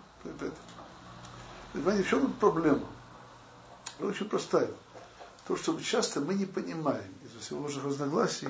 Понимаете, 1.72 2.04
в 2.04 2.08
чем 2.08 2.32
проблема? 2.34 2.86
Она 3.98 4.08
очень 4.08 4.28
простая. 4.28 4.70
то, 5.46 5.56
что 5.56 5.78
часто 5.80 6.20
мы 6.20 6.34
не 6.34 6.46
понимаем 6.46 7.12
из-за 7.24 7.40
всевозможных 7.40 7.84
разногласий, 7.86 8.48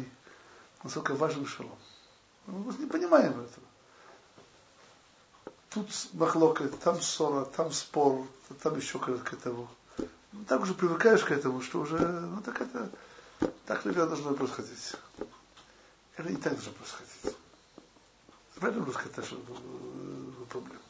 насколько 0.82 1.14
важен 1.14 1.46
шалом. 1.46 1.78
Мы 2.46 2.74
не 2.78 2.86
понимаем 2.86 3.32
этого. 3.32 3.66
Тут 5.70 5.88
махлока, 6.12 6.68
там 6.68 7.00
ссора, 7.00 7.44
там 7.44 7.72
спор, 7.72 8.26
там 8.62 8.76
еще 8.76 8.98
к 8.98 9.32
этому. 9.32 9.68
Ну, 10.32 10.44
так 10.46 10.60
уже 10.60 10.74
привыкаешь 10.74 11.24
к 11.24 11.30
этому, 11.30 11.60
что 11.62 11.80
уже, 11.80 11.98
ну 11.98 12.42
так 12.42 12.60
это, 12.60 12.90
так, 13.66 13.84
наверное, 13.84 14.08
должно 14.08 14.34
происходить. 14.34 14.94
Это 16.18 16.30
не 16.30 16.36
так 16.36 16.52
должно 16.54 16.72
происходить. 16.72 17.36
Правильно 18.56 18.84
русская 18.84 19.08
это 19.08 19.22
проблема. 20.50 20.80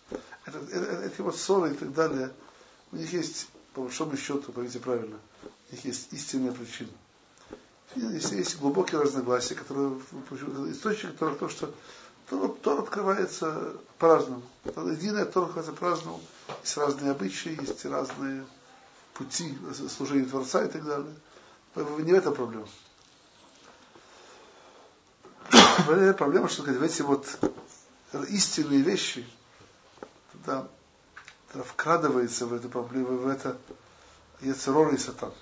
Это, 0.47 0.59
это, 0.59 1.03
эти 1.05 1.21
вот 1.21 1.37
ссоры 1.37 1.73
и 1.73 1.75
так 1.75 1.93
далее, 1.93 2.33
у 2.93 2.97
них 2.97 3.13
есть, 3.13 3.49
по 3.75 3.83
большому 3.83 4.17
счету, 4.17 4.53
поймите 4.53 4.79
правильно, 4.79 5.19
у 5.43 5.75
них 5.75 5.85
есть 5.85 6.11
истинная 6.15 6.53
причина. 6.53 6.89
Есть, 7.95 8.33
есть 8.33 8.59
глубокие 8.59 9.01
разногласия, 9.01 9.55
которые 9.55 10.01
источник 10.71 11.13
которого 11.13 11.37
то, 11.37 11.49
что 11.51 11.75
Тор, 12.31 12.57
Тор 12.63 12.81
открывается 12.81 13.75
по-разному. 13.99 14.43
Единая 14.65 15.27
Тор 15.27 15.45
открывается 15.45 15.73
по-разному. 15.73 16.21
Есть 16.63 16.77
разные 16.79 17.11
обычаи, 17.11 17.59
есть 17.61 17.85
разные 17.85 18.47
пути 19.13 19.55
служения 19.95 20.25
Творца 20.25 20.65
и 20.65 20.71
так 20.71 20.85
далее. 20.85 21.15
Не 21.77 22.13
в 22.13 22.17
этом 22.17 22.35
проблема. 22.35 22.69
Проблема, 25.89 26.49
что 26.49 26.63
сказать, 26.63 26.79
в 26.79 26.83
эти 26.83 27.01
вот 27.01 27.27
истинные 28.29 28.83
вещи, 28.83 29.27
туда, 30.33 30.69
туда 31.51 31.65
вкрадывается 31.65 32.45
в 32.45 32.53
эту 32.53 32.69
проблему, 32.69 33.17
в 33.17 33.27
это 33.27 33.57
Яцерор 34.43 34.93
и 34.93 34.99
Сатан. 34.99 35.33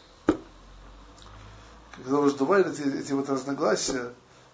Когда 1.97 2.20
раздувают 2.20 2.68
эти, 2.68 2.82
эти 2.82 3.11
вот 3.11 3.28
разногласия, 3.28 4.12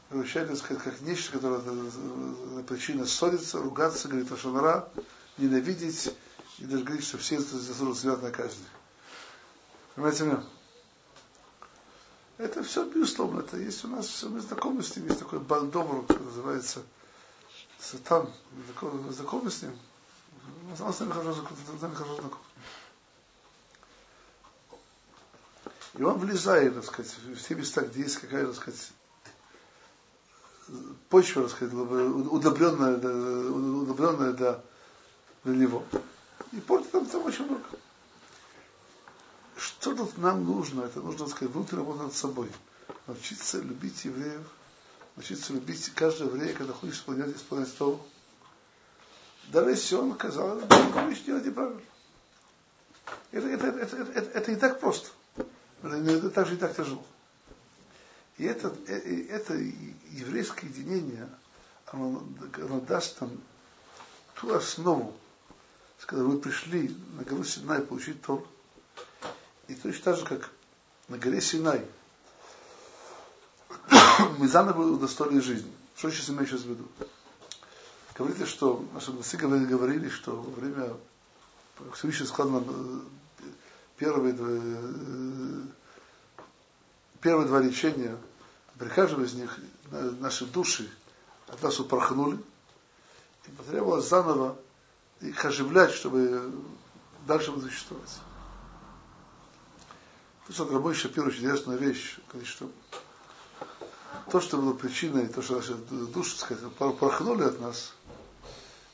превращают 0.09 0.57
сказать, 0.59 0.83
как 0.83 0.99
нечто, 1.03 1.33
которое 1.33 1.61
причина 2.63 3.05
ссориться, 3.05 3.59
ругаться, 3.59 4.09
говорит 4.09 4.33
Ашанара, 4.33 4.89
ненавидеть 5.37 6.15
и 6.59 6.65
даже 6.65 6.85
говорить, 6.85 7.05
что 7.05 7.19
все 7.19 7.39
заслуживают 7.39 7.99
смертной 7.99 8.31
казни. 8.31 8.65
Понимаете 9.95 10.25
меня? 10.25 10.45
Это 12.43 12.65
все, 12.65 12.85
безусловно, 12.85 13.39
это 13.39 13.57
есть 13.57 13.85
у 13.85 13.89
нас, 13.89 14.25
мы 14.25 14.41
знакомы 14.41 14.83
с 14.83 14.97
ним, 14.97 15.07
есть 15.07 15.21
такой 15.21 15.39
бандовр, 15.39 16.05
который 16.05 16.25
называется 16.25 16.83
Сатан, 17.79 18.29
мы 18.81 19.13
знакомы 19.13 19.49
с 19.49 19.63
ним, 19.63 19.79
он 20.85 20.93
с 20.93 20.99
нами 20.99 21.13
хорошо 21.13 21.35
знаком. 21.35 22.41
И 25.95 26.03
он 26.03 26.19
влезает, 26.19 26.75
так 26.75 26.85
сказать, 26.85 27.15
в 27.17 27.47
те 27.47 27.55
места, 27.55 27.83
где 27.83 28.01
есть 28.01 28.17
какая-то, 28.17 28.53
так 28.53 28.61
сказать, 28.61 28.93
почва, 31.11 31.43
так 31.43 31.53
сказать, 31.53 31.73
удобренная, 31.75 32.97
удобренная 32.99 34.33
для, 34.33 34.61
для 35.45 35.55
него. 35.55 35.85
И 36.51 36.59
портит 36.59 36.91
там, 36.91 37.07
там 37.07 37.25
очень 37.25 37.47
много. 37.47 37.63
Что 39.63 39.95
тут 39.95 40.19
нам 40.19 40.45
нужно? 40.45 40.83
Это 40.83 41.01
нужно, 41.01 41.27
так 41.27 41.37
сказать, 41.37 41.55
внутренне 41.55 41.83
работать 41.83 42.03
над 42.03 42.15
собой. 42.15 42.51
Научиться 43.07 43.61
любить 43.61 44.05
евреев, 44.05 44.45
научиться 45.15 45.53
любить 45.53 45.89
каждого 45.95 46.35
еврея, 46.35 46.53
когда 46.53 46.73
хочешь 46.73 46.97
исполнять, 46.97 47.37
исполнять 47.37 47.77
то. 47.79 48.05
Даже 49.49 49.71
если 49.71 49.95
он 49.95 50.13
оказал, 50.13 50.61
вещь 51.09 51.23
делать 51.23 51.47
неправильно. 51.47 51.81
Это, 53.31 53.47
это, 53.47 53.67
это, 53.69 53.97
это, 53.97 54.13
это, 54.13 54.31
это 54.31 54.51
не 54.51 54.57
так 54.57 54.81
просто. 54.81 55.11
Это, 55.83 56.31
также 56.31 56.55
не 56.55 56.59
так 56.59 56.75
тяжело. 56.75 57.05
И 58.39 58.45
это, 58.45 58.75
это 58.89 59.55
еврейское 59.55 60.67
единение, 60.67 61.29
оно, 61.87 62.25
оно 62.57 62.81
даст 62.81 63.21
нам 63.21 63.31
ту 64.41 64.53
основу, 64.55 65.15
с 66.01 66.05
которой 66.05 66.35
мы 66.35 66.39
пришли 66.39 66.97
на 67.17 67.23
гору 67.23 67.45
Синай 67.45 67.81
получить 67.81 68.21
Тор. 68.23 68.45
И 69.69 69.75
точно 69.75 70.05
так 70.05 70.17
же, 70.17 70.25
как 70.25 70.51
на 71.09 71.19
горе 71.19 71.41
Синай 71.41 71.85
мы 74.39 74.49
заново 74.49 74.93
удостоили 74.93 75.41
жизни. 75.41 75.73
Что 75.97 76.11
сейчас 76.11 76.31
имею 76.31 76.47
сейчас 76.47 76.63
в 76.63 76.71
виду? 76.71 76.89
Говорите, 78.15 78.47
что 78.47 78.85
наши 78.93 79.11
мудрецы 79.11 79.37
говорили, 79.37 80.09
что 80.09 80.33
во 80.33 80.51
время 80.61 80.95
Всевышний 81.95 82.27
сказал 82.27 82.53
нам 82.53 83.05
первые, 83.97 84.35
первые 87.21 87.47
два 87.47 87.63
речения, 87.63 88.17
при 88.79 88.89
каждом 88.89 89.25
из 89.25 89.35
них 89.35 89.59
наши 90.21 90.45
души 90.47 90.91
от 91.49 91.63
нас 91.63 91.79
упорхнули, 91.81 92.39
и 93.47 93.51
потребовалось 93.51 94.09
заново 94.09 94.57
их 95.21 95.45
оживлять, 95.45 95.93
чтобы 95.93 96.53
дальше 97.27 97.53
существовать. 97.61 98.21
Что 100.51 100.69
Рабой 100.69 100.95
Шапир 100.95 101.27
очень 101.27 101.41
интересная 101.41 101.77
вещь, 101.77 102.19
что 102.45 102.71
то, 104.31 104.41
что 104.41 104.57
было 104.57 104.73
причиной, 104.73 105.29
то, 105.29 105.43
что 105.43 105.57
наши 105.57 105.75
души, 105.75 106.39
так 106.39 106.59
сказать, 106.59 106.73
порхнули 106.75 107.45
от 107.45 107.61
нас, 107.61 107.93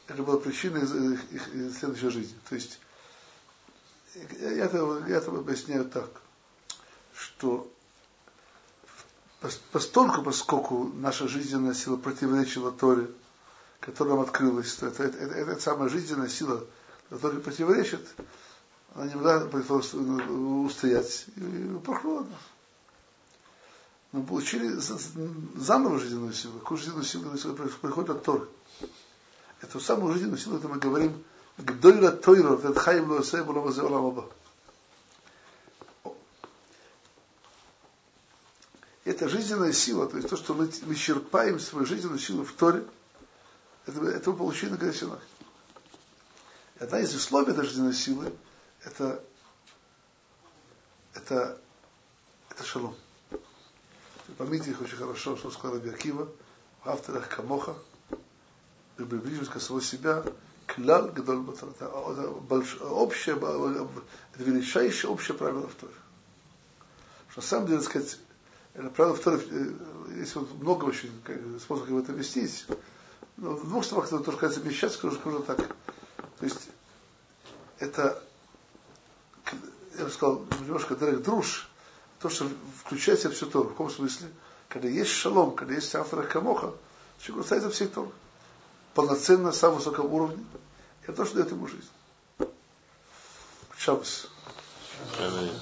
это 0.07 0.23
была 0.23 0.39
причиной 0.39 0.83
их, 0.83 1.33
их, 1.33 1.55
их 1.55 1.79
следующей 1.79 2.11
жизни. 2.11 2.39
То 2.49 2.55
есть, 2.55 2.81
я 4.41 4.65
это, 4.65 5.05
я 5.07 5.17
это 5.17 5.31
объясняю 5.31 5.85
так, 5.85 6.11
что 7.15 7.71
постольку, 9.73 10.23
поскольку 10.23 10.85
наша 10.95 11.29
жизненная 11.29 11.75
сила 11.75 11.97
противоречила 11.97 12.73
Торе, 12.73 13.09
которая 13.81 14.15
нам 14.15 14.25
открылась, 14.25 14.75
то 14.75 14.87
это, 14.87 15.05
это, 15.05 15.19
это, 15.19 15.35
это 15.35 15.61
самая 15.61 15.89
жизненная 15.89 16.29
сила, 16.29 16.65
которая 17.11 17.41
противоречит, 17.41 18.07
она 18.99 19.07
не 19.07 19.15
могла 19.15 19.45
устоять 20.65 21.27
и 21.37 21.79
похвала 21.85 22.23
нас. 22.23 22.41
Мы 24.11 24.25
получили 24.25 24.75
заново 25.55 26.01
жизненную 26.01 26.33
силу. 26.33 26.59
Какую 26.59 26.79
жизненную 26.79 27.05
силу 27.05 27.55
приходит 27.55 28.11
от 28.11 28.25
Торы. 28.25 28.49
Эту 29.61 29.79
самую 29.79 30.15
жизненную 30.15 30.39
силу, 30.39 30.57
это 30.57 30.67
мы 30.67 30.79
говорим, 30.79 31.23
Гдойла 31.59 32.11
Тойро, 32.11 32.57
Ветхаим 32.57 33.11
Луэсэ, 33.11 33.45
Булавазе 33.45 33.83
Оламаба. 33.83 34.29
Это 39.05 39.29
жизненная 39.29 39.73
сила, 39.73 40.09
то 40.09 40.17
есть 40.17 40.29
то, 40.29 40.37
что 40.37 40.55
мы, 40.55 40.71
мы 40.87 40.95
черпаем 40.95 41.61
свою 41.61 41.87
жизненную 41.87 42.19
силу 42.19 42.45
в 42.45 42.53
Торе, 42.53 42.85
это, 43.87 44.05
это 44.05 44.31
мы 44.31 44.37
получили 44.37 44.71
на 44.71 44.77
горе. 44.77 44.93
Одна 46.79 47.01
из 47.01 47.15
условий 47.15 47.53
этой 47.53 47.65
жизненной 47.65 47.95
силы 47.95 48.33
это, 48.85 49.23
это, 51.15 51.61
это 52.51 52.65
шалом. 52.65 52.95
Помните 54.37 54.71
их 54.71 54.81
очень 54.81 54.97
хорошо, 54.97 55.37
что 55.37 55.51
сказал 55.51 55.77
Раби 55.77 55.91
Акива, 55.91 56.29
в 56.85 56.89
авторах 56.89 57.29
Камоха, 57.29 57.75
и 58.99 59.05
приближившись 59.05 59.49
к 59.49 59.61
самого 59.61 59.83
себя, 59.83 60.23
клал 60.67 61.09
гадоль 61.09 61.45
это 61.51 61.89
общее, 61.89 63.37
это 63.37 64.43
величайшее 64.43 65.11
общее 65.11 65.37
правило 65.37 65.67
в 65.67 65.75
Торе. 65.75 65.95
Что 67.31 67.41
на 67.41 67.47
самом 67.47 67.67
деле, 67.69 67.81
сказать, 67.81 68.19
это 68.75 68.91
правило 68.91 69.17
в 69.17 69.21
Торе, 69.21 69.43
э, 69.51 69.75
есть 70.19 70.35
вот 70.35 70.53
много 70.61 70.85
очень 70.85 71.11
способов 71.61 72.05
это 72.05 72.13
вестись. 72.13 72.67
Но 73.37 73.55
в 73.55 73.67
двух 73.69 73.85
словах 73.85 74.09
это 74.09 74.19
тоже 74.19 74.37
кажется 74.37 74.61
замещать, 74.61 74.93
скажу, 74.93 75.17
скажу 75.17 75.43
так. 75.43 75.59
То 75.59 76.45
есть, 76.45 76.69
это 77.79 78.23
я 79.99 80.05
бы 80.05 80.11
сказал, 80.11 80.45
немножко 80.61 80.95
дерек 80.95 81.23
друж, 81.23 81.69
то, 82.21 82.29
что 82.29 82.49
включает 82.81 83.19
в 83.19 83.23
себя 83.23 83.33
всю 83.33 83.47
Тору. 83.47 83.67
В 83.67 83.73
каком 83.73 83.91
смысле? 83.91 84.29
Когда 84.69 84.89
есть 84.89 85.11
шалом, 85.11 85.55
когда 85.55 85.75
есть 85.75 85.95
автор 85.95 86.27
Камоха, 86.27 86.73
человек 87.21 87.45
касается 87.45 87.71
всей 87.71 87.89
Торы. 87.89 88.11
Полноценно, 88.95 89.45
на 89.45 89.53
самом 89.53 89.79
высоком 89.79 90.13
уровне. 90.13 90.45
Это 91.03 91.19
то, 91.19 91.25
что 91.25 91.37
дает 91.37 91.51
ему 91.51 91.67
жизнь. 91.67 91.89
Шабас. 93.77 94.29
Аминь. 95.19 95.53